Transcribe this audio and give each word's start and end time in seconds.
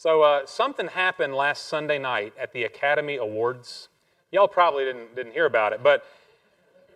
So 0.00 0.22
uh, 0.22 0.46
something 0.46 0.88
happened 0.88 1.34
last 1.34 1.66
Sunday 1.66 1.98
night 1.98 2.32
at 2.40 2.54
the 2.54 2.64
Academy 2.64 3.18
Awards. 3.18 3.90
Y'all 4.32 4.48
probably 4.48 4.82
didn't, 4.86 5.14
didn't 5.14 5.32
hear 5.32 5.44
about 5.44 5.74
it, 5.74 5.82
but 5.82 6.06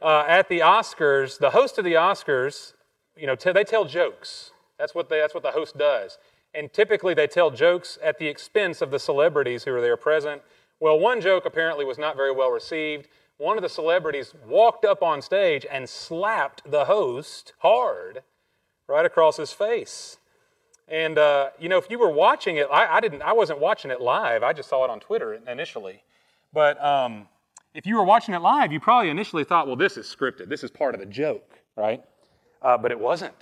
uh, 0.00 0.24
at 0.26 0.48
the 0.48 0.60
Oscars, 0.60 1.38
the 1.38 1.50
host 1.50 1.76
of 1.76 1.84
the 1.84 1.92
Oscars, 1.92 2.72
you 3.14 3.26
know, 3.26 3.34
t- 3.34 3.52
they 3.52 3.62
tell 3.62 3.84
jokes. 3.84 4.52
That's 4.78 4.94
what, 4.94 5.10
they, 5.10 5.18
that's 5.18 5.34
what 5.34 5.42
the 5.42 5.50
host 5.50 5.76
does. 5.76 6.16
And 6.54 6.72
typically 6.72 7.12
they 7.12 7.26
tell 7.26 7.50
jokes 7.50 7.98
at 8.02 8.18
the 8.18 8.26
expense 8.26 8.80
of 8.80 8.90
the 8.90 8.98
celebrities 8.98 9.64
who 9.64 9.74
are 9.74 9.82
there 9.82 9.98
present. 9.98 10.40
Well, 10.80 10.98
one 10.98 11.20
joke 11.20 11.44
apparently 11.44 11.84
was 11.84 11.98
not 11.98 12.16
very 12.16 12.32
well 12.32 12.52
received. 12.52 13.08
One 13.36 13.58
of 13.58 13.62
the 13.62 13.68
celebrities 13.68 14.32
walked 14.48 14.86
up 14.86 15.02
on 15.02 15.20
stage 15.20 15.66
and 15.70 15.90
slapped 15.90 16.62
the 16.70 16.86
host 16.86 17.52
hard 17.58 18.22
right 18.88 19.04
across 19.04 19.36
his 19.36 19.52
face. 19.52 20.16
And 20.88 21.18
uh, 21.18 21.50
you 21.58 21.68
know, 21.68 21.78
if 21.78 21.90
you 21.90 21.98
were 21.98 22.10
watching 22.10 22.56
it, 22.56 22.66
I, 22.70 22.96
I, 22.96 23.00
didn't. 23.00 23.22
I 23.22 23.32
wasn't 23.32 23.58
watching 23.58 23.90
it 23.90 24.00
live. 24.00 24.42
I 24.42 24.52
just 24.52 24.68
saw 24.68 24.84
it 24.84 24.90
on 24.90 25.00
Twitter 25.00 25.34
initially. 25.48 26.02
But 26.52 26.82
um, 26.84 27.26
if 27.74 27.86
you 27.86 27.96
were 27.96 28.04
watching 28.04 28.34
it 28.34 28.40
live, 28.40 28.70
you 28.70 28.80
probably 28.80 29.10
initially 29.10 29.44
thought, 29.44 29.66
"Well, 29.66 29.76
this 29.76 29.96
is 29.96 30.06
scripted. 30.06 30.48
This 30.48 30.62
is 30.62 30.70
part 30.70 30.94
of 30.94 31.00
the 31.00 31.06
joke, 31.06 31.58
right?" 31.76 32.02
Uh, 32.60 32.76
but 32.76 32.90
it 32.90 32.98
wasn't. 32.98 33.34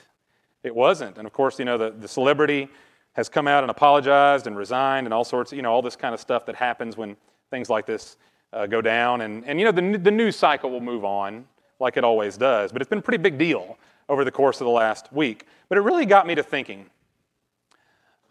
It 0.63 0.75
wasn't. 0.75 1.19
And 1.19 1.27
of 1.27 1.33
course, 1.33 1.59
you 1.59 1.65
know, 1.65 1.77
the, 1.77 1.91
the 1.91 2.09
celebrity 2.09 2.69
has 3.15 3.29
come 3.29 3.49
out 3.49 3.65
and 3.65 3.71
apologized 3.71 4.47
and 4.47 4.57
resigned 4.57 5.07
and 5.07 5.13
all 5.13 5.25
sorts. 5.25 5.53
You 5.53 5.63
know, 5.63 5.73
all 5.73 5.83
this 5.83 5.97
kind 5.97 6.15
of 6.15 6.21
stuff 6.21 6.47
that 6.47 6.55
happens 6.55 6.97
when 6.97 7.17
things 7.51 7.69
like 7.69 7.87
this 7.87 8.17
uh, 8.53 8.67
go 8.67 8.81
down. 8.81 9.23
And 9.23 9.45
and 9.47 9.59
you 9.59 9.65
know, 9.65 9.73
the 9.73 9.99
the 9.99 10.13
news 10.13 10.37
cycle 10.37 10.71
will 10.71 10.81
move 10.81 11.05
on 11.05 11.45
like 11.81 11.97
it 11.97 12.05
always 12.05 12.37
does. 12.37 12.71
But 12.71 12.81
it's 12.81 12.89
been 12.89 13.01
a 13.01 13.03
pretty 13.03 13.21
big 13.21 13.37
deal 13.37 13.77
over 14.09 14.25
the 14.25 14.31
course 14.31 14.61
of 14.61 14.67
the 14.67 14.71
last 14.71 15.13
week. 15.13 15.47
But 15.69 15.77
it 15.77 15.81
really 15.81 16.07
got 16.07 16.27
me 16.27 16.37
to 16.37 16.43
thinking 16.43 16.87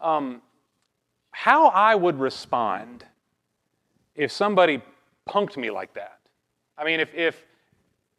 um, 0.02 0.42
how 1.30 1.68
I 1.68 1.94
would 1.94 2.18
respond 2.18 3.04
if 4.14 4.30
somebody 4.30 4.82
punked 5.28 5.56
me 5.56 5.70
like 5.70 5.94
that. 5.94 6.18
I 6.76 6.84
mean, 6.84 7.00
if, 7.00 7.14
if 7.14 7.44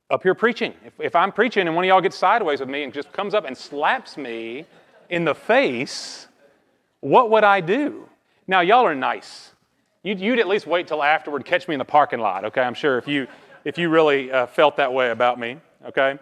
up 0.10 0.24
here 0.24 0.36
preaching, 0.36 0.74
if, 0.86 0.94
if 1.00 1.16
I'm 1.16 1.32
preaching 1.32 1.68
and 1.68 1.76
one 1.76 1.86
of 1.86 1.90
y'all 1.90 2.02
gets 2.02 2.18
sideways 2.18 2.60
with 2.60 2.70
me 2.70 2.84
and 2.84 2.94
just 2.94 3.12
comes 3.12 3.34
up 3.34 3.46
and 3.46 3.58
slaps 3.58 4.18
me 4.18 4.66
in 5.10 5.26
the 5.26 5.36
face, 5.36 6.28
what 7.02 7.30
would 7.30 7.44
I 7.44 7.62
do? 7.62 8.10
Now, 8.48 8.62
y'all 8.62 8.86
are 8.86 8.96
nice. 8.96 9.52
You'd, 10.04 10.20
you'd 10.20 10.40
at 10.40 10.48
least 10.48 10.68
wait 10.68 10.88
till 10.88 11.02
afterward, 11.04 11.46
catch 11.46 11.68
me 11.68 11.76
in 11.76 11.80
the 11.80 11.86
parking 11.86 12.20
lot, 12.20 12.46
okay? 12.46 12.62
I'm 12.62 12.74
sure 12.74 12.98
if 12.98 13.08
you, 13.08 13.28
if 13.64 13.78
you 13.78 13.90
really 13.90 14.32
uh, 14.32 14.48
felt 14.48 14.78
that 14.78 14.92
way 14.92 15.12
about 15.12 15.40
me, 15.40 15.58
okay? 15.86 16.18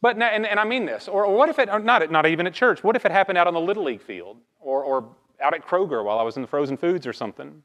But, 0.00 0.20
and, 0.22 0.46
and 0.46 0.60
I 0.60 0.64
mean 0.64 0.86
this, 0.86 1.08
or, 1.08 1.24
or 1.24 1.36
what 1.36 1.48
if 1.48 1.58
it, 1.58 1.68
not, 1.82 2.10
not 2.10 2.26
even 2.26 2.46
at 2.46 2.54
church, 2.54 2.84
what 2.84 2.94
if 2.94 3.04
it 3.04 3.10
happened 3.10 3.36
out 3.36 3.48
on 3.48 3.54
the 3.54 3.60
Little 3.60 3.82
League 3.82 4.00
field 4.00 4.36
or, 4.60 4.84
or 4.84 5.08
out 5.42 5.54
at 5.54 5.66
Kroger 5.66 6.04
while 6.04 6.18
I 6.18 6.22
was 6.22 6.36
in 6.36 6.42
the 6.42 6.48
frozen 6.48 6.76
foods 6.76 7.06
or 7.06 7.12
something? 7.12 7.62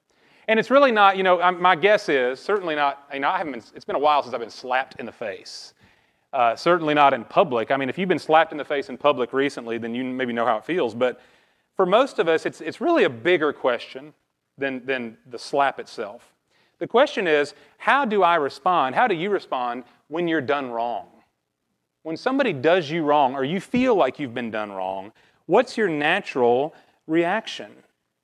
And 0.48 0.60
it's 0.60 0.72
really 0.72 0.92
not, 0.92 1.16
you 1.16 1.24
know, 1.24 1.40
I'm, 1.40 1.62
my 1.62 1.76
guess 1.76 2.10
is 2.10 2.40
certainly 2.40 2.76
not, 2.76 3.08
you 3.14 3.20
know, 3.20 3.30
I 3.30 3.38
haven't 3.38 3.54
been, 3.54 3.64
it's 3.76 3.86
been 3.86 3.96
a 3.96 4.00
while 4.00 4.24
since 4.24 4.34
I've 4.34 4.42
been 4.42 4.50
slapped 4.50 5.00
in 5.00 5.06
the 5.06 5.12
face. 5.12 5.74
Uh, 6.34 6.56
certainly 6.56 6.96
not 6.96 7.14
in 7.14 7.24
public. 7.24 7.70
I 7.70 7.78
mean, 7.78 7.90
if 7.90 7.98
you've 8.00 8.10
been 8.10 8.18
slapped 8.18 8.52
in 8.52 8.58
the 8.58 8.66
face 8.66 8.90
in 8.90 8.98
public 8.98 9.32
recently, 9.32 9.78
then 9.78 9.94
you 9.94 10.04
maybe 10.04 10.34
know 10.34 10.46
how 10.46 10.58
it 10.58 10.66
feels. 10.66 10.96
But 10.96 11.22
for 11.78 11.86
most 11.86 12.18
of 12.18 12.28
us, 12.28 12.48
it's, 12.48 12.60
it's 12.62 12.82
really 12.82 13.04
a 13.04 13.10
bigger 13.10 13.54
question 13.54 14.14
than, 14.58 14.84
than 14.86 15.18
the 15.30 15.38
slap 15.38 15.80
itself. 15.80 16.34
The 16.80 16.88
question 16.88 17.28
is, 17.28 17.54
how 17.78 18.04
do 18.04 18.24
I 18.24 18.36
respond? 18.36 18.96
How 18.96 19.08
do 19.08 19.14
you 19.14 19.30
respond 19.30 19.84
when 20.08 20.28
you're 20.28 20.42
done 20.42 20.72
wrong? 20.72 21.08
When 22.04 22.18
somebody 22.18 22.54
does 22.54 22.90
you 22.90 23.04
wrong 23.04 23.34
or 23.34 23.44
you 23.44 23.60
feel 23.60 23.96
like 23.96 24.20
you've 24.20 24.34
been 24.34 24.52
done 24.52 24.72
wrong, 24.72 25.14
what's 25.46 25.78
your 25.78 25.88
natural 25.88 26.76
reaction? 27.08 27.72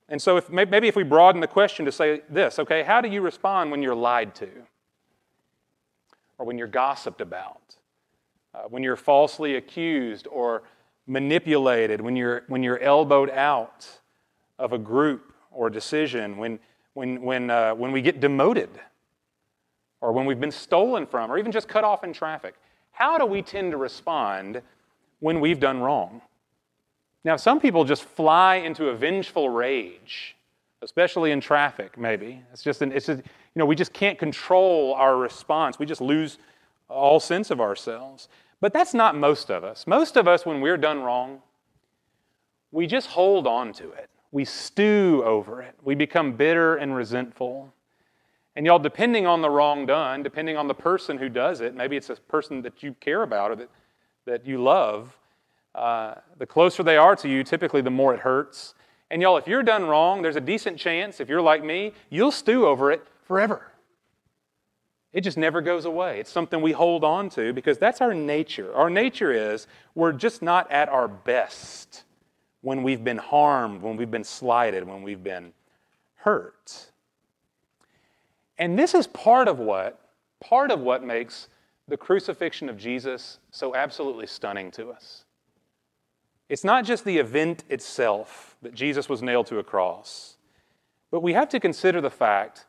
And 0.09 0.21
so, 0.21 0.37
if, 0.37 0.49
maybe 0.49 0.87
if 0.87 0.95
we 0.95 1.03
broaden 1.03 1.39
the 1.39 1.47
question 1.47 1.85
to 1.85 1.91
say 1.91 2.21
this, 2.29 2.59
okay, 2.59 2.83
how 2.83 2.99
do 2.99 3.07
you 3.07 3.21
respond 3.21 3.71
when 3.71 3.81
you're 3.81 3.95
lied 3.95 4.35
to? 4.35 4.49
Or 6.37 6.45
when 6.45 6.57
you're 6.57 6.67
gossiped 6.67 7.21
about? 7.21 7.75
Uh, 8.53 8.63
when 8.69 8.81
you're 8.81 8.95
falsely 8.95 9.55
accused 9.55 10.27
or 10.31 10.63
manipulated? 11.05 12.01
When 12.01 12.15
you're, 12.15 12.43
when 12.47 12.63
you're 12.63 12.79
elbowed 12.79 13.29
out 13.29 13.87
of 14.57 14.73
a 14.73 14.79
group 14.79 15.31
or 15.51 15.67
a 15.67 15.71
decision? 15.71 16.37
When, 16.37 16.59
when, 16.93 17.21
when, 17.21 17.49
uh, 17.51 17.75
when 17.75 17.91
we 17.91 18.01
get 18.01 18.19
demoted? 18.19 18.69
Or 20.01 20.11
when 20.11 20.25
we've 20.25 20.39
been 20.39 20.51
stolen 20.51 21.05
from? 21.05 21.31
Or 21.31 21.37
even 21.37 21.51
just 21.51 21.67
cut 21.67 21.83
off 21.83 22.03
in 22.03 22.13
traffic? 22.13 22.55
How 22.99 23.17
do 23.17 23.25
we 23.25 23.41
tend 23.41 23.71
to 23.71 23.77
respond 23.77 24.61
when 25.21 25.39
we've 25.39 25.59
done 25.59 25.79
wrong? 25.79 26.21
Now, 27.23 27.37
some 27.37 27.61
people 27.61 27.85
just 27.85 28.03
fly 28.03 28.55
into 28.55 28.89
a 28.89 28.95
vengeful 28.95 29.47
rage, 29.47 30.35
especially 30.81 31.31
in 31.31 31.39
traffic, 31.39 31.97
maybe. 31.97 32.43
It's 32.51 32.61
just, 32.61 32.81
an, 32.81 32.91
it's 32.91 33.05
just, 33.05 33.19
you 33.19 33.59
know, 33.59 33.65
we 33.65 33.75
just 33.75 33.93
can't 33.93 34.19
control 34.19 34.93
our 34.95 35.15
response. 35.15 35.79
We 35.79 35.85
just 35.85 36.01
lose 36.01 36.39
all 36.89 37.21
sense 37.21 37.51
of 37.51 37.61
ourselves. 37.61 38.27
But 38.59 38.73
that's 38.73 38.93
not 38.93 39.15
most 39.15 39.49
of 39.49 39.63
us. 39.63 39.87
Most 39.87 40.17
of 40.17 40.27
us, 40.27 40.45
when 40.45 40.59
we're 40.59 40.77
done 40.77 41.01
wrong, 41.01 41.41
we 42.71 42.85
just 42.85 43.07
hold 43.07 43.47
on 43.47 43.71
to 43.73 43.91
it. 43.93 44.09
We 44.33 44.43
stew 44.43 45.23
over 45.25 45.61
it. 45.61 45.73
We 45.83 45.95
become 45.95 46.33
bitter 46.33 46.75
and 46.75 46.93
resentful. 46.93 47.73
And 48.59 48.65
y'all, 48.65 48.77
depending 48.77 49.25
on 49.25 49.41
the 49.41 49.49
wrong 49.49 49.85
done, 49.85 50.21
depending 50.21 50.57
on 50.57 50.67
the 50.67 50.73
person 50.73 51.17
who 51.17 51.29
does 51.29 51.61
it, 51.61 51.75
maybe 51.75 51.95
it's 51.95 52.09
a 52.09 52.15
person 52.15 52.61
that 52.63 52.83
you 52.83 52.93
care 52.99 53.23
about 53.23 53.51
or 53.51 53.55
that, 53.55 53.69
that 54.25 54.45
you 54.45 54.61
love, 54.61 55.17
uh, 55.75 56.15
the 56.37 56.45
closer 56.45 56.83
they 56.83 56.97
are 56.97 57.15
to 57.15 57.29
you, 57.29 57.41
typically 57.45 57.79
the 57.79 57.89
more 57.89 58.13
it 58.13 58.19
hurts. 58.19 58.73
And 59.09 59.21
y'all, 59.21 59.37
if 59.37 59.47
you're 59.47 59.63
done 59.63 59.85
wrong, 59.85 60.21
there's 60.21 60.35
a 60.35 60.41
decent 60.41 60.77
chance, 60.77 61.21
if 61.21 61.29
you're 61.29 61.41
like 61.41 61.63
me, 61.63 61.93
you'll 62.09 62.33
stew 62.33 62.67
over 62.67 62.91
it 62.91 63.07
forever. 63.23 63.71
It 65.13 65.21
just 65.21 65.37
never 65.37 65.61
goes 65.61 65.85
away. 65.85 66.19
It's 66.19 66.29
something 66.29 66.59
we 66.59 66.73
hold 66.73 67.05
on 67.05 67.29
to 67.29 67.53
because 67.53 67.77
that's 67.77 68.01
our 68.01 68.13
nature. 68.13 68.75
Our 68.75 68.89
nature 68.89 69.31
is 69.31 69.67
we're 69.95 70.11
just 70.11 70.41
not 70.41 70.69
at 70.69 70.89
our 70.89 71.07
best 71.07 72.03
when 72.59 72.83
we've 72.83 73.05
been 73.05 73.19
harmed, 73.19 73.81
when 73.81 73.95
we've 73.95 74.11
been 74.11 74.25
slighted, 74.25 74.85
when 74.85 75.01
we've 75.01 75.23
been 75.23 75.53
hurt. 76.15 76.88
And 78.59 78.77
this 78.77 78.93
is 78.93 79.07
part 79.07 79.47
of 79.47 79.57
what, 79.57 79.99
part 80.41 80.69
of 80.69 80.81
what 80.81 81.03
makes 81.03 81.47
the 81.87 81.97
crucifixion 81.97 82.69
of 82.69 82.77
Jesus 82.77 83.39
so 83.49 83.73
absolutely 83.73 84.27
stunning 84.27 84.69
to 84.71 84.89
us. 84.89 85.23
It's 86.49 86.63
not 86.63 86.83
just 86.83 87.05
the 87.05 87.17
event 87.17 87.63
itself 87.69 88.57
that 88.61 88.75
Jesus 88.75 89.07
was 89.07 89.21
nailed 89.21 89.47
to 89.47 89.59
a 89.59 89.63
cross, 89.63 90.35
but 91.09 91.21
we 91.21 91.33
have 91.33 91.49
to 91.49 91.59
consider 91.59 92.01
the 92.01 92.09
fact 92.09 92.65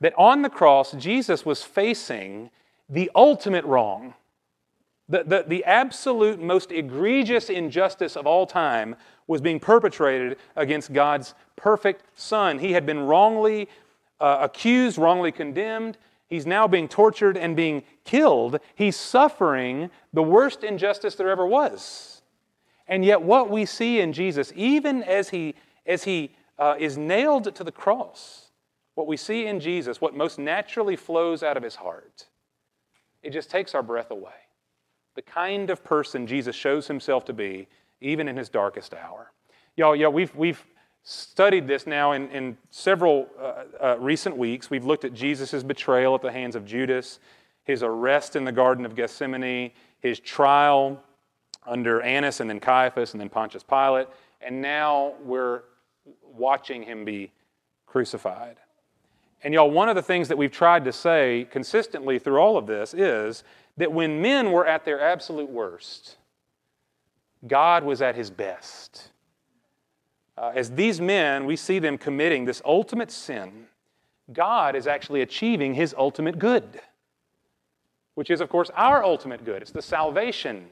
that 0.00 0.14
on 0.18 0.42
the 0.42 0.50
cross, 0.50 0.92
Jesus 0.92 1.46
was 1.46 1.62
facing 1.62 2.50
the 2.88 3.10
ultimate 3.14 3.64
wrong. 3.64 4.14
The, 5.08 5.22
the, 5.22 5.44
the, 5.46 5.64
absolute 5.64 6.40
most 6.40 6.72
egregious 6.72 7.50
injustice 7.50 8.16
of 8.16 8.26
all 8.26 8.46
time 8.46 8.96
was 9.26 9.42
being 9.42 9.60
perpetrated 9.60 10.38
against 10.56 10.94
God's 10.94 11.34
perfect 11.56 12.04
Son. 12.14 12.58
He 12.58 12.72
had 12.72 12.86
been 12.86 13.00
wrongly 13.00 13.68
uh, 14.20 14.38
accused, 14.40 14.98
wrongly 14.98 15.32
condemned. 15.32 15.98
He's 16.26 16.46
now 16.46 16.66
being 16.66 16.88
tortured 16.88 17.36
and 17.36 17.54
being 17.54 17.82
killed. 18.04 18.58
He's 18.74 18.96
suffering 18.96 19.90
the 20.12 20.22
worst 20.22 20.64
injustice 20.64 21.14
there 21.14 21.28
ever 21.28 21.46
was. 21.46 22.22
And 22.86 23.04
yet, 23.04 23.22
what 23.22 23.50
we 23.50 23.64
see 23.64 24.00
in 24.00 24.12
Jesus, 24.12 24.52
even 24.54 25.02
as 25.02 25.30
he, 25.30 25.54
as 25.86 26.04
he 26.04 26.34
uh, 26.58 26.76
is 26.78 26.98
nailed 26.98 27.54
to 27.54 27.64
the 27.64 27.72
cross, 27.72 28.50
what 28.94 29.06
we 29.06 29.16
see 29.16 29.46
in 29.46 29.58
Jesus, 29.60 30.00
what 30.00 30.14
most 30.14 30.38
naturally 30.38 30.96
flows 30.96 31.42
out 31.42 31.56
of 31.56 31.62
his 31.62 31.76
heart, 31.76 32.26
it 33.22 33.30
just 33.30 33.50
takes 33.50 33.74
our 33.74 33.82
breath 33.82 34.10
away. 34.10 34.32
The 35.14 35.22
kind 35.22 35.70
of 35.70 35.82
person 35.82 36.26
Jesus 36.26 36.54
shows 36.54 36.86
himself 36.86 37.24
to 37.26 37.32
be, 37.32 37.68
even 38.00 38.28
in 38.28 38.36
his 38.36 38.48
darkest 38.48 38.92
hour. 38.92 39.32
Y'all, 39.76 39.96
y'all 39.96 40.12
we've, 40.12 40.34
we've 40.34 40.64
studied 41.04 41.68
this 41.68 41.86
now 41.86 42.12
in, 42.12 42.28
in 42.30 42.56
several 42.70 43.28
uh, 43.38 43.64
uh, 43.80 43.96
recent 44.00 44.36
weeks. 44.36 44.70
We've 44.70 44.84
looked 44.84 45.04
at 45.04 45.12
Jesus' 45.12 45.62
betrayal 45.62 46.14
at 46.14 46.22
the 46.22 46.32
hands 46.32 46.56
of 46.56 46.64
Judas, 46.64 47.20
his 47.62 47.82
arrest 47.82 48.36
in 48.36 48.44
the 48.44 48.52
Garden 48.52 48.84
of 48.84 48.96
Gethsemane, 48.96 49.70
his 50.00 50.18
trial 50.18 51.00
under 51.66 52.00
Annas 52.02 52.40
and 52.40 52.48
then 52.48 52.60
Caiaphas 52.60 53.12
and 53.12 53.20
then 53.20 53.28
Pontius 53.28 53.62
Pilate, 53.62 54.08
and 54.40 54.60
now 54.60 55.14
we're 55.22 55.62
watching 56.22 56.82
him 56.82 57.04
be 57.04 57.30
crucified. 57.86 58.56
And 59.42 59.52
y'all, 59.52 59.70
one 59.70 59.88
of 59.88 59.94
the 59.94 60.02
things 60.02 60.28
that 60.28 60.38
we've 60.38 60.50
tried 60.50 60.84
to 60.86 60.92
say 60.92 61.46
consistently 61.50 62.18
through 62.18 62.38
all 62.38 62.56
of 62.56 62.66
this 62.66 62.94
is 62.94 63.44
that 63.76 63.92
when 63.92 64.22
men 64.22 64.52
were 64.52 64.66
at 64.66 64.84
their 64.84 65.00
absolute 65.00 65.50
worst, 65.50 66.16
God 67.46 67.84
was 67.84 68.00
at 68.00 68.14
his 68.14 68.30
best. 68.30 69.10
Uh, 70.36 70.52
as 70.54 70.72
these 70.72 71.00
men, 71.00 71.46
we 71.46 71.56
see 71.56 71.78
them 71.78 71.96
committing 71.96 72.44
this 72.44 72.60
ultimate 72.64 73.10
sin, 73.10 73.66
God 74.32 74.74
is 74.74 74.86
actually 74.86 75.20
achieving 75.20 75.74
his 75.74 75.94
ultimate 75.96 76.38
good, 76.38 76.80
which 78.14 78.30
is, 78.30 78.40
of 78.40 78.48
course, 78.48 78.70
our 78.74 79.04
ultimate 79.04 79.44
good. 79.44 79.62
It's 79.62 79.70
the 79.70 79.82
salvation 79.82 80.66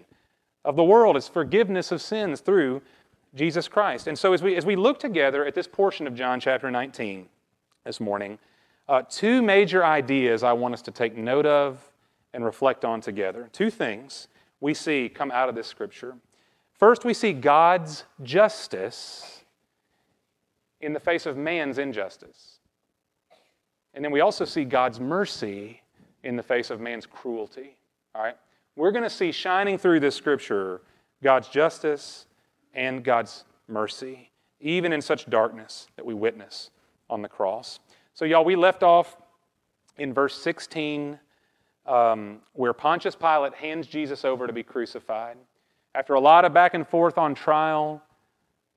of 0.64 0.76
the 0.76 0.84
world, 0.84 1.16
it's 1.16 1.28
forgiveness 1.28 1.92
of 1.92 2.00
sins 2.00 2.40
through 2.40 2.82
Jesus 3.34 3.68
Christ. 3.68 4.06
And 4.06 4.18
so 4.18 4.32
as 4.32 4.42
we, 4.42 4.56
as 4.56 4.66
we 4.66 4.76
look 4.76 4.98
together 4.98 5.44
at 5.44 5.54
this 5.54 5.66
portion 5.66 6.06
of 6.06 6.14
John 6.14 6.40
chapter 6.40 6.70
19 6.70 7.28
this 7.84 8.00
morning, 8.00 8.38
uh, 8.88 9.02
two 9.08 9.42
major 9.42 9.84
ideas 9.84 10.42
I 10.42 10.52
want 10.52 10.74
us 10.74 10.82
to 10.82 10.90
take 10.90 11.16
note 11.16 11.46
of 11.46 11.78
and 12.34 12.44
reflect 12.44 12.84
on 12.84 13.00
together. 13.00 13.48
Two 13.52 13.70
things 13.70 14.28
we 14.60 14.74
see 14.74 15.08
come 15.08 15.30
out 15.30 15.48
of 15.48 15.54
this 15.54 15.66
scripture. 15.66 16.16
First, 16.78 17.04
we 17.04 17.14
see 17.14 17.32
God's 17.32 18.04
justice 18.22 19.41
in 20.82 20.92
the 20.92 21.00
face 21.00 21.26
of 21.26 21.36
man's 21.36 21.78
injustice. 21.78 22.58
And 23.94 24.04
then 24.04 24.12
we 24.12 24.20
also 24.20 24.44
see 24.44 24.64
God's 24.64 25.00
mercy 25.00 25.80
in 26.24 26.36
the 26.36 26.42
face 26.42 26.70
of 26.70 26.80
man's 26.80 27.06
cruelty. 27.06 27.76
All 28.14 28.22
right? 28.22 28.36
We're 28.76 28.90
going 28.90 29.04
to 29.04 29.10
see 29.10 29.32
shining 29.32 29.78
through 29.78 30.00
this 30.00 30.14
scripture 30.14 30.82
God's 31.22 31.48
justice 31.48 32.26
and 32.74 33.04
God's 33.04 33.44
mercy, 33.68 34.30
even 34.60 34.92
in 34.92 35.00
such 35.00 35.30
darkness 35.30 35.86
that 35.96 36.04
we 36.04 36.14
witness 36.14 36.70
on 37.08 37.22
the 37.22 37.28
cross. 37.28 37.78
So, 38.14 38.24
y'all, 38.24 38.44
we 38.44 38.56
left 38.56 38.82
off 38.82 39.16
in 39.98 40.12
verse 40.12 40.34
16 40.42 41.18
um, 41.86 42.40
where 42.54 42.72
Pontius 42.72 43.14
Pilate 43.14 43.54
hands 43.54 43.86
Jesus 43.86 44.24
over 44.24 44.46
to 44.46 44.52
be 44.52 44.62
crucified. 44.62 45.36
After 45.94 46.14
a 46.14 46.20
lot 46.20 46.44
of 46.44 46.54
back 46.54 46.74
and 46.74 46.86
forth 46.88 47.18
on 47.18 47.34
trial, 47.34 48.02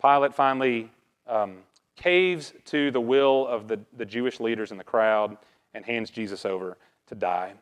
Pilate 0.02 0.34
finally 0.34 0.92
um, 1.28 1.58
caves 1.96 2.54
to 2.66 2.92
the 2.92 3.02
will 3.02 3.48
of 3.48 3.68
the, 3.68 3.80
the 3.96 4.06
Jewish 4.06 4.40
leaders 4.40 4.72
in 4.72 4.78
the 4.78 4.84
crowd 4.84 5.38
and 5.74 5.86
hands 5.86 6.10
Jesus 6.10 6.46
over 6.46 6.78
to 7.08 7.16
die. 7.16 7.54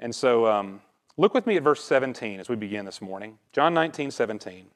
And 0.00 0.14
so, 0.14 0.46
um, 0.46 0.80
look 1.16 1.34
with 1.34 1.46
me 1.46 1.56
at 1.56 1.62
verse 1.62 1.82
17 1.84 2.40
as 2.40 2.48
we 2.48 2.56
begin 2.56 2.84
this 2.84 3.02
morning. 3.02 3.38
John 3.52 3.74
19, 3.74 4.10
17. 4.10 4.58
It 4.58 4.66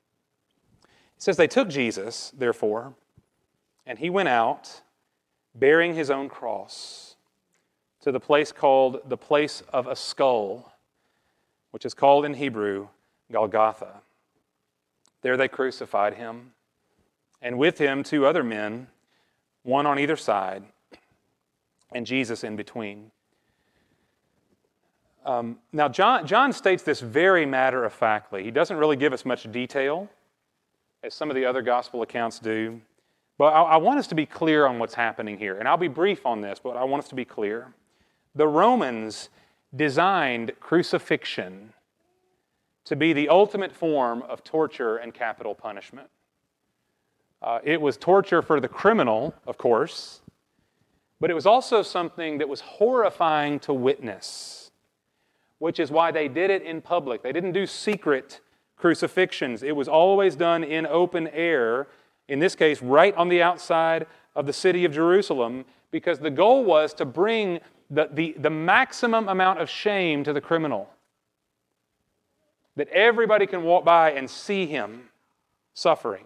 says, 1.19 1.37
They 1.37 1.47
took 1.47 1.69
Jesus, 1.69 2.33
therefore, 2.37 2.95
and 3.87 3.99
he 3.99 4.11
went 4.11 4.29
out 4.29 4.83
bearing 5.55 5.95
his 5.95 6.11
own 6.11 6.29
cross 6.29 7.17
to 8.01 8.11
the 8.11 8.21
place 8.21 8.51
called 8.53 9.01
the 9.07 9.17
place 9.17 9.63
of 9.73 9.87
a 9.87 9.95
skull, 9.95 10.73
which 11.71 11.85
is 11.85 11.95
called 11.95 12.25
in 12.25 12.35
Hebrew 12.35 12.89
Golgotha. 13.31 14.01
There 15.23 15.37
they 15.37 15.49
crucified 15.49 16.15
him, 16.15 16.53
and 17.43 17.59
with 17.59 17.79
him 17.79 18.03
two 18.03 18.25
other 18.25 18.43
men, 18.43 18.87
one 19.65 19.85
on 19.85 19.99
either 19.99 20.17
side, 20.17 20.63
and 21.93 22.07
Jesus 22.07 22.45
in 22.45 22.57
between. 22.57 23.11
Um, 25.25 25.59
now, 25.73 25.89
John, 25.89 26.27
John 26.27 26.53
states 26.53 26.83
this 26.83 27.01
very 27.01 27.47
matter 27.47 27.85
of 27.85 27.93
factly. 27.93 28.43
He 28.43 28.51
doesn't 28.51 28.77
really 28.77 28.97
give 28.97 29.13
us 29.13 29.25
much 29.25 29.51
detail, 29.53 30.09
as 31.03 31.15
some 31.15 31.31
of 31.31 31.37
the 31.37 31.45
other 31.45 31.63
gospel 31.63 32.03
accounts 32.03 32.39
do. 32.39 32.81
But 33.39 33.55
I, 33.55 33.63
I 33.63 33.77
want 33.77 33.99
us 33.99 34.07
to 34.09 34.15
be 34.15 34.27
clear 34.27 34.67
on 34.67 34.79
what's 34.79 34.95
happening 34.95 35.39
here. 35.39 35.59
And 35.59 35.69
I'll 35.69 35.77
be 35.77 35.89
brief 35.89 36.27
on 36.27 36.41
this, 36.41 36.59
but 36.63 36.77
I 36.77 36.85
want 36.85 37.03
us 37.05 37.09
to 37.11 37.15
be 37.15 37.25
clear. 37.25 37.73
The 38.35 38.49
Romans 38.49 39.29
designed 39.75 40.53
crucifixion 40.61 41.73
to 42.85 42.97
be 42.97 43.13
the 43.13 43.29
ultimate 43.29 43.73
form 43.73 44.23
of 44.23 44.43
torture 44.43 44.97
and 44.97 45.15
capital 45.15 45.55
punishment. 45.55 46.09
Uh, 47.43 47.59
it 47.65 47.81
was 47.81 47.97
torture 47.97 48.41
for 48.41 48.61
the 48.61 48.69
criminal, 48.69 49.35
of 49.47 49.59
course, 49.59 50.21
but 51.21 51.31
it 51.31 51.35
was 51.35 51.47
also 51.47 51.83
something 51.83 52.39
that 52.39 52.49
was 52.49 52.61
horrifying 52.61 53.59
to 53.61 53.75
witness, 53.75 54.71
which 55.59 55.81
is 55.81 55.91
why 55.91 56.13
they 56.13 56.29
did 56.29 56.51
it 56.51 56.63
in 56.63 56.81
public. 56.81 57.23
They 57.23 57.33
didn't 57.33 57.53
do 57.53 57.67
secret 57.67 58.41
crucifixions, 58.77 59.63
it 59.63 59.77
was 59.77 59.89
always 59.89 60.35
done 60.37 60.65
in 60.65 60.87
open 60.87 61.29
air, 61.29 61.89
in 62.29 62.39
this 62.39 62.55
case, 62.55 62.83
right 62.83 63.15
on 63.17 63.29
the 63.29 63.43
outside 63.43 64.07
of 64.35 64.47
the 64.47 64.53
city 64.53 64.85
of 64.85 64.93
Jerusalem, 64.93 65.65
because 65.91 66.19
the 66.19 66.31
goal 66.31 66.65
was 66.65 66.95
to 66.95 67.05
bring 67.05 67.61
the, 67.91 68.09
the, 68.13 68.35
the 68.39 68.51
maximum 68.51 69.29
amount 69.29 69.61
of 69.61 69.69
shame 69.69 70.25
to 70.25 70.33
the 70.33 70.41
criminal 70.41 70.89
that 72.77 72.89
everybody 72.89 73.47
can 73.47 73.63
walk 73.63 73.85
by 73.85 74.13
and 74.13 74.29
see 74.29 74.67
him 74.67 75.11
suffering. 75.75 76.25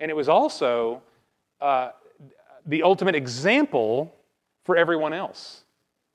And 0.00 0.10
it 0.10 0.14
was 0.14 0.28
also 0.28 1.02
uh, 1.60 1.90
the 2.66 2.82
ultimate 2.82 3.14
example 3.14 4.14
for 4.64 4.76
everyone 4.76 5.12
else. 5.12 5.64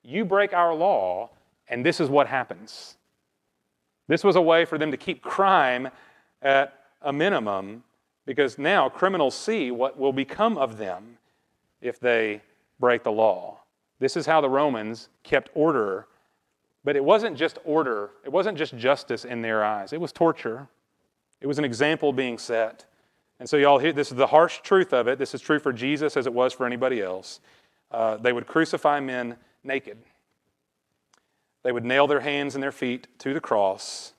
You 0.04 0.26
break 0.26 0.54
our 0.54 0.74
law, 0.74 1.30
and 1.68 1.86
this 1.86 2.00
is 2.00 2.10
what 2.10 2.28
happens. 2.28 2.96
This 4.08 4.24
was 4.24 4.36
a 4.36 4.42
way 4.42 4.66
for 4.66 4.78
them 4.78 4.92
to 4.92 4.98
keep 4.98 5.22
crime 5.22 5.90
at 6.42 6.74
a 7.02 7.14
minimum 7.14 7.84
because 8.26 8.58
now 8.58 8.90
criminals 8.90 9.36
see 9.36 9.72
what 9.72 9.98
will 9.98 10.14
become 10.14 10.58
of 10.58 10.78
them 10.78 11.18
if 11.82 12.00
they 12.00 12.42
break 12.80 13.04
the 13.04 13.12
law. 13.12 13.60
This 14.00 14.18
is 14.18 14.26
how 14.26 14.42
the 14.42 14.50
Romans 14.50 15.10
kept 15.24 15.50
order 15.54 16.08
but 16.84 16.96
it 16.96 17.04
wasn't 17.04 17.38
just 17.38 17.60
order, 17.66 18.12
it 18.24 18.32
wasn't 18.32 18.58
just 18.58 18.76
justice 18.78 19.26
in 19.26 19.42
their 19.42 19.64
eyes, 19.64 19.94
it 19.94 20.02
was 20.02 20.12
torture. 20.12 20.68
It 21.42 21.48
was 21.48 21.58
an 21.58 21.64
example 21.64 22.12
being 22.12 22.38
set. 22.38 22.86
And 23.40 23.50
so, 23.50 23.56
y'all, 23.56 23.80
this 23.80 24.12
is 24.12 24.18
the 24.18 24.28
harsh 24.28 24.60
truth 24.60 24.94
of 24.94 25.08
it. 25.08 25.18
This 25.18 25.34
is 25.34 25.42
true 25.42 25.60
for 25.60 25.72
Jesus 25.72 26.18
as 26.18 26.28
it 26.28 26.34
was 26.34 26.52
for 26.54 26.66
anybody 26.66 27.02
else. 27.02 27.40
Uh, 27.90 28.18
they 28.18 28.34
would 28.34 28.46
crucify 28.46 29.00
men 29.00 29.38
naked, 29.64 29.98
they 31.64 31.72
would 31.72 31.86
nail 31.86 32.08
their 32.08 32.20
hands 32.20 32.56
and 32.56 32.64
their 32.64 32.72
feet 32.72 33.08
to 33.20 33.34
the 33.34 33.42
cross. 33.42 34.14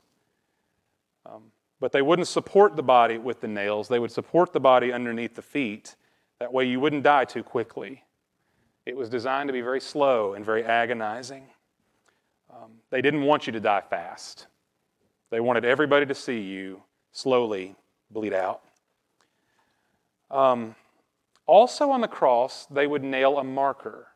Um, 1.27 1.53
but 1.81 1.93
they 1.93 2.03
wouldn't 2.03 2.29
support 2.29 2.77
the 2.77 2.83
body 2.83 3.19
with 3.19 3.41
the 3.41 3.49
nails, 3.49 3.89
they 3.89 3.99
would 3.99 4.13
support 4.13 4.53
the 4.53 4.61
body 4.61 4.93
underneath 4.93 5.35
the 5.35 5.43
feet. 5.43 5.97
That 6.39 6.53
way, 6.53 6.65
you 6.65 6.81
wouldn't 6.81 7.03
die 7.03 7.27
too 7.27 7.43
quickly. 7.43 8.03
It 8.87 8.97
was 8.97 9.11
designed 9.11 9.49
to 9.49 9.53
be 9.53 9.61
very 9.61 9.81
slow 9.81 10.33
and 10.33 10.45
very 10.45 10.65
agonizing. 10.65 11.45
Um, 12.51 12.73
they 12.89 13.03
didn't 13.03 13.23
want 13.23 13.47
you 13.47 13.53
to 13.53 13.61
die 13.61 13.83
fast, 13.89 14.47
they 15.31 15.41
wanted 15.41 15.65
everybody 15.65 16.07
to 16.07 16.15
see 16.15 16.41
you 16.41 16.83
slowly 17.13 17.77
bleed 18.11 18.33
out. 18.33 18.63
Um, 20.31 20.75
also 21.47 21.91
on 21.91 22.01
the 22.01 22.09
cross, 22.09 22.67
they 22.71 22.87
would 22.87 23.03
nail 23.03 23.39
a 23.39 23.45
marker. 23.45 24.07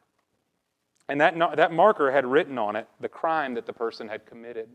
And 1.08 1.20
that, 1.20 1.36
that 1.56 1.72
marker 1.72 2.10
had 2.10 2.24
written 2.24 2.58
on 2.58 2.76
it 2.76 2.88
the 3.00 3.08
crime 3.08 3.54
that 3.54 3.66
the 3.66 3.72
person 3.72 4.08
had 4.08 4.24
committed. 4.24 4.68